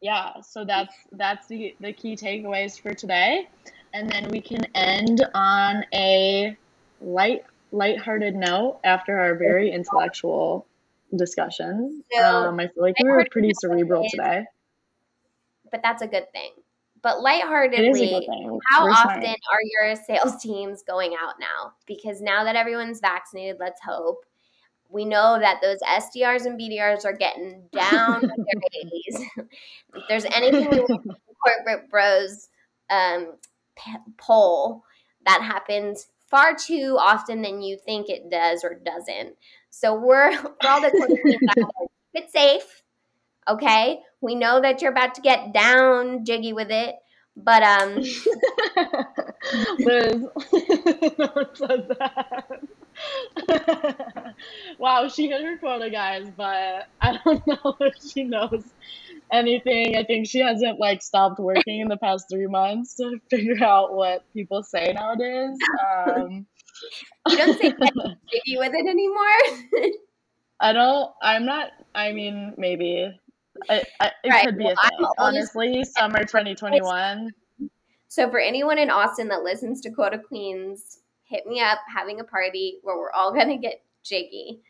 Yeah, 0.00 0.40
so 0.40 0.64
that's 0.64 0.94
that's 1.10 1.48
the 1.48 1.74
the 1.80 1.92
key 1.92 2.14
takeaways 2.14 2.80
for 2.80 2.94
today, 2.94 3.48
and 3.92 4.08
then 4.08 4.28
we 4.30 4.40
can 4.40 4.64
end 4.76 5.26
on 5.34 5.84
a 5.92 6.56
light 7.00 7.42
light-hearted 7.72 8.36
note 8.36 8.78
after 8.84 9.18
our 9.18 9.34
very 9.34 9.72
intellectual 9.72 10.64
discussion. 11.16 12.04
So, 12.12 12.24
um, 12.24 12.60
I 12.60 12.68
feel 12.68 12.84
like 12.84 12.94
we 13.02 13.10
were 13.10 13.26
pretty 13.32 13.50
cerebral 13.60 14.06
today, 14.08 14.44
but 15.72 15.80
that's 15.82 16.02
a 16.02 16.06
good 16.06 16.30
thing 16.30 16.52
but 17.02 17.20
lightheartedly, 17.20 18.28
how 18.70 18.84
We're 18.84 18.90
often 18.90 19.22
smart. 19.22 19.38
are 19.52 19.62
your 19.62 19.96
sales 19.96 20.36
teams 20.42 20.82
going 20.82 21.14
out 21.20 21.34
now? 21.40 21.72
Because 21.86 22.20
now 22.20 22.44
that 22.44 22.56
everyone's 22.56 23.00
vaccinated, 23.00 23.56
let's 23.60 23.80
hope. 23.80 24.24
We 24.90 25.04
know 25.04 25.38
that 25.38 25.60
those 25.60 25.78
SDRs 25.80 26.46
and 26.46 26.58
BDRs 26.58 27.04
are 27.04 27.12
getting 27.12 27.68
down 27.72 28.22
with 28.22 28.36
their 28.36 29.46
if 29.94 30.02
there's 30.08 30.24
anything 30.24 30.72
in 30.72 30.86
corporate 30.86 31.90
bros 31.90 32.48
um, 32.90 33.34
p- 33.76 34.12
poll 34.16 34.82
that 35.26 35.42
happens 35.42 36.08
far 36.30 36.54
too 36.54 36.96
often 36.98 37.42
than 37.42 37.60
you 37.60 37.76
think 37.76 38.08
it 38.08 38.30
does 38.30 38.64
or 38.64 38.80
doesn't. 38.84 39.36
So 39.70 39.94
we're 39.94 40.36
for 40.36 40.54
all 40.62 40.80
the 40.80 40.90
keep 41.26 42.24
it 42.24 42.30
safe 42.30 42.82
Okay, 43.48 44.00
we 44.20 44.34
know 44.34 44.60
that 44.60 44.82
you're 44.82 44.92
about 44.92 45.14
to 45.14 45.20
get 45.20 45.52
down 45.52 46.24
jiggy 46.24 46.52
with 46.52 46.70
it, 46.70 46.96
but 47.36 47.62
um. 47.62 47.96
Liz, 49.78 50.22
no 51.18 51.26
one 51.32 51.46
said 51.54 51.88
that. 51.98 52.60
wow, 54.78 55.08
she 55.08 55.28
hit 55.28 55.42
her 55.42 55.56
quota, 55.58 55.90
guys, 55.90 56.30
but 56.36 56.88
I 57.00 57.18
don't 57.24 57.46
know 57.46 57.76
if 57.80 57.94
she 58.12 58.24
knows 58.24 58.64
anything. 59.32 59.96
I 59.96 60.04
think 60.04 60.26
she 60.26 60.40
hasn't 60.40 60.80
like 60.80 61.02
stopped 61.02 61.38
working 61.38 61.80
in 61.80 61.88
the 61.88 61.96
past 61.96 62.26
three 62.30 62.46
months 62.46 62.94
to 62.96 63.18
figure 63.30 63.62
out 63.64 63.94
what 63.94 64.24
people 64.32 64.62
say 64.62 64.92
nowadays. 64.92 65.56
Um, 66.06 66.46
you 67.28 67.36
don't 67.36 67.58
say 67.58 67.70
jiggy 67.70 68.58
with 68.58 68.72
it 68.74 68.86
anymore. 68.86 69.94
I 70.60 70.72
don't. 70.72 71.12
I'm 71.22 71.46
not. 71.46 71.70
I 71.94 72.12
mean, 72.12 72.54
maybe. 72.56 73.18
I, 73.68 73.82
I, 74.00 74.10
it 74.24 74.28
right. 74.28 74.44
could 74.44 74.58
be 74.58 74.64
well, 74.64 74.74
a 74.82 74.88
thing. 74.88 75.06
Honestly, 75.18 75.84
summer 75.84 76.20
2021. 76.20 77.32
So 78.08 78.30
for 78.30 78.38
anyone 78.40 78.78
in 78.78 78.90
Austin 78.90 79.28
that 79.28 79.42
listens 79.42 79.80
to 79.82 79.90
Quota 79.90 80.18
Queens, 80.18 81.00
hit 81.24 81.46
me 81.46 81.60
up 81.60 81.78
having 81.94 82.20
a 82.20 82.24
party 82.24 82.78
where 82.82 82.96
we're 82.96 83.12
all 83.12 83.32
gonna 83.34 83.58
get 83.58 83.82
jiggy. 84.02 84.60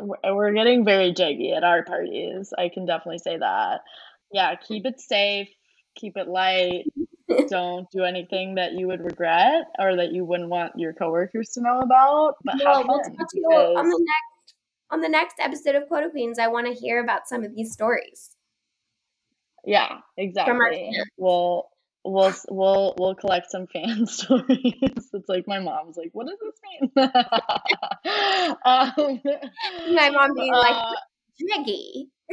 We're 0.00 0.52
getting 0.52 0.84
very 0.84 1.12
jiggy 1.12 1.52
at 1.52 1.64
our 1.64 1.84
parties. 1.84 2.52
I 2.56 2.68
can 2.68 2.86
definitely 2.86 3.18
say 3.18 3.38
that. 3.38 3.82
Yeah, 4.32 4.54
keep 4.56 4.86
it 4.86 5.00
safe, 5.00 5.48
keep 5.94 6.16
it 6.16 6.28
light. 6.28 6.84
Don't 7.48 7.90
do 7.90 8.02
anything 8.02 8.56
that 8.56 8.72
you 8.72 8.86
would 8.88 9.04
regret 9.04 9.66
or 9.78 9.96
that 9.96 10.12
you 10.12 10.24
wouldn't 10.24 10.50
want 10.50 10.72
your 10.76 10.92
coworkers 10.92 11.50
to 11.50 11.62
know 11.62 11.80
about. 11.80 12.36
But 12.44 12.56
well, 12.62 12.76
have 12.78 12.86
fun 12.86 13.26
we'll 13.34 13.78
on 13.78 13.88
the 13.88 13.98
next 13.98 14.31
on 14.92 15.00
the 15.00 15.08
next 15.08 15.36
episode 15.40 15.74
of 15.74 15.88
Quota 15.88 16.10
Queens. 16.10 16.38
I 16.38 16.48
want 16.48 16.66
to 16.66 16.74
hear 16.74 17.02
about 17.02 17.26
some 17.26 17.42
of 17.42 17.56
these 17.56 17.72
stories. 17.72 18.36
Yeah, 19.64 19.98
exactly. 20.16 20.90
We'll 21.16 21.68
we'll 22.04 22.34
we'll 22.50 22.94
we'll 22.98 23.14
collect 23.14 23.50
some 23.50 23.66
fan 23.68 24.06
stories. 24.08 24.74
it's 25.12 25.28
like 25.28 25.48
my 25.48 25.60
mom's 25.60 25.96
like, 25.96 26.10
"What 26.12 26.26
does 26.26 26.38
this 26.40 26.60
mean?" 26.68 26.90
um, 28.64 29.94
my 29.94 30.10
mom 30.10 30.34
being 30.34 30.52
uh, 30.52 30.58
like, 30.58 30.98
"Jiggy." 31.38 32.10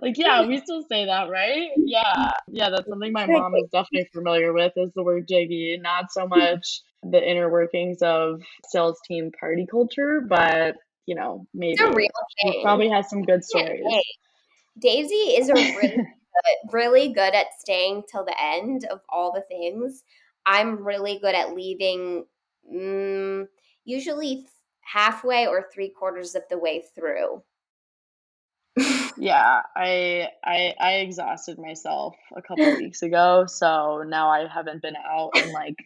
like 0.00 0.16
yeah, 0.16 0.46
we 0.46 0.58
still 0.58 0.84
say 0.88 1.06
that, 1.06 1.28
right? 1.28 1.70
Yeah, 1.76 2.30
yeah, 2.48 2.70
that's 2.70 2.88
something 2.88 3.12
my 3.12 3.26
mom 3.26 3.54
is 3.56 3.68
definitely 3.72 4.08
familiar 4.12 4.52
with 4.52 4.72
is 4.76 4.92
the 4.94 5.02
word 5.02 5.26
jiggy. 5.28 5.76
Not 5.80 6.12
so 6.12 6.26
much 6.26 6.82
the 7.02 7.22
inner 7.30 7.50
workings 7.50 8.02
of 8.02 8.42
sales 8.68 8.98
team 9.06 9.30
party 9.38 9.66
culture, 9.66 10.20
but 10.26 10.76
you 11.06 11.14
know, 11.14 11.46
maybe 11.54 11.72
it's 11.72 11.80
a 11.80 11.92
real 11.92 12.08
thing. 12.42 12.62
probably 12.62 12.88
has 12.88 13.08
some 13.08 13.22
good 13.22 13.44
stories. 13.44 13.82
Hey, 13.88 14.02
Daisy 14.78 15.14
is 15.14 15.48
a 15.48 15.54
really 15.54 15.96
good, 15.96 16.72
really 16.72 17.12
good 17.12 17.34
at 17.34 17.46
staying 17.58 18.04
till 18.10 18.24
the 18.24 18.36
end 18.40 18.84
of 18.84 19.00
all 19.08 19.32
the 19.32 19.42
things. 19.42 20.04
I'm 20.46 20.86
really 20.86 21.18
good 21.18 21.34
at 21.34 21.54
leaving, 21.54 22.26
mm, 22.72 23.46
usually 23.84 24.46
halfway 24.82 25.46
or 25.46 25.66
three 25.72 25.90
quarters 25.90 26.34
of 26.34 26.42
the 26.48 26.58
way 26.58 26.84
through. 26.94 27.42
yeah, 29.16 29.62
I 29.76 30.28
I 30.44 30.74
I 30.80 30.92
exhausted 30.98 31.58
myself 31.58 32.14
a 32.34 32.42
couple 32.42 32.64
weeks 32.78 33.02
ago, 33.02 33.46
so 33.46 34.04
now 34.06 34.30
I 34.30 34.46
haven't 34.46 34.82
been 34.82 34.96
out 34.96 35.36
in 35.36 35.52
like 35.52 35.76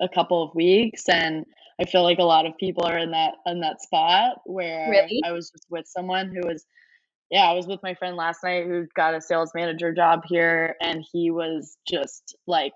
a 0.00 0.08
couple 0.08 0.42
of 0.42 0.54
weeks 0.54 1.08
and 1.08 1.44
I 1.80 1.84
feel 1.84 2.02
like 2.02 2.18
a 2.18 2.24
lot 2.24 2.46
of 2.46 2.56
people 2.58 2.84
are 2.84 2.98
in 2.98 3.10
that 3.12 3.34
in 3.46 3.60
that 3.60 3.80
spot 3.80 4.38
where 4.44 4.90
really? 4.90 5.20
I 5.24 5.32
was 5.32 5.50
just 5.50 5.66
with 5.70 5.86
someone 5.86 6.28
who 6.28 6.46
was 6.46 6.66
yeah, 7.30 7.44
I 7.44 7.52
was 7.52 7.66
with 7.66 7.80
my 7.82 7.94
friend 7.94 8.16
last 8.16 8.42
night 8.42 8.66
who 8.66 8.86
got 8.96 9.14
a 9.14 9.20
sales 9.20 9.52
manager 9.54 9.94
job 9.94 10.22
here 10.26 10.74
and 10.80 11.04
he 11.12 11.30
was 11.30 11.76
just 11.88 12.36
like 12.46 12.72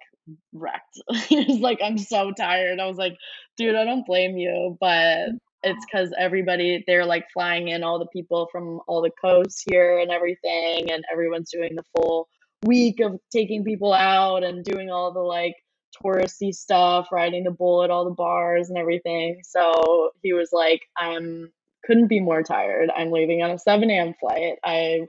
wrecked. 0.53 1.01
he 1.29 1.45
was 1.45 1.59
like, 1.59 1.81
I'm 1.83 1.99
so 1.99 2.31
tired. 2.31 2.79
I 2.79 2.87
was 2.87 2.97
like, 2.97 3.17
dude, 3.57 3.75
I 3.75 3.85
don't 3.85 4.07
blame 4.07 4.37
you, 4.37 4.79
but 4.81 5.31
it's 5.65 5.85
because 5.85 6.13
everybody 6.19 6.85
they're 6.87 7.07
like 7.07 7.27
flying 7.33 7.69
in 7.69 7.83
all 7.83 7.99
the 7.99 8.07
people 8.07 8.49
from 8.53 8.81
all 8.87 9.03
the 9.03 9.11
coasts 9.21 9.63
here 9.67 9.99
and 9.99 10.11
everything, 10.11 10.91
and 10.91 11.05
everyone's 11.11 11.51
doing 11.51 11.75
the 11.75 11.85
full 11.97 12.29
week 12.65 13.01
of 13.01 13.19
taking 13.33 13.65
people 13.65 13.93
out 13.93 14.45
and 14.45 14.65
doing 14.65 14.91
all 14.91 15.13
the 15.13 15.21
like 15.21 15.55
touristy 16.02 16.52
stuff, 16.52 17.09
riding 17.12 17.44
the 17.44 17.50
bull 17.50 17.83
at 17.85 17.90
all 17.90 18.04
the 18.04 18.11
bars 18.11 18.68
and 18.68 18.78
everything. 18.78 19.40
So 19.42 20.11
he 20.22 20.33
was 20.33 20.50
like, 20.52 20.83
I'm 20.96 21.50
couldn't 21.87 22.09
be 22.09 22.20
more 22.20 22.42
tired. 22.42 22.90
I'm 22.96 23.11
leaving 23.11 23.42
on 23.42 23.50
a 23.50 23.59
7 23.59 23.90
a.m. 23.90 24.14
flight. 24.18 24.54
I 24.64 25.07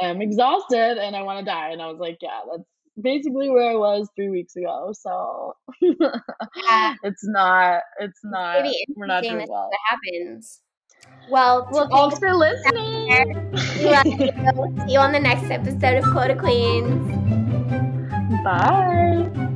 am 0.00 0.22
exhausted 0.22 0.98
and 0.98 1.14
I 1.14 1.22
want 1.22 1.40
to 1.40 1.44
die. 1.44 1.70
And 1.70 1.82
I 1.82 1.88
was 1.88 1.98
like, 1.98 2.18
yeah, 2.20 2.40
that's 2.50 2.64
basically 3.00 3.50
where 3.50 3.70
I 3.70 3.74
was 3.74 4.08
three 4.16 4.30
weeks 4.30 4.56
ago. 4.56 4.92
So 4.92 5.54
yeah. 5.82 6.94
it's 7.02 7.26
not, 7.26 7.82
it's 8.00 8.20
not, 8.24 8.64
it's 8.64 8.84
we're 8.96 9.06
not 9.06 9.22
doing 9.22 9.46
well. 9.48 9.70
That 9.70 9.98
happens. 9.98 10.62
Well, 11.30 11.68
well, 11.70 11.88
thanks 11.90 12.18
for 12.18 12.34
listening. 12.34 13.10
See 14.86 14.92
you 14.92 14.98
on 14.98 15.12
the 15.12 15.20
next 15.20 15.50
episode 15.50 15.98
of 15.98 16.04
Quota 16.12 16.34
Queens. 16.34 17.12
Bye. 18.44 19.52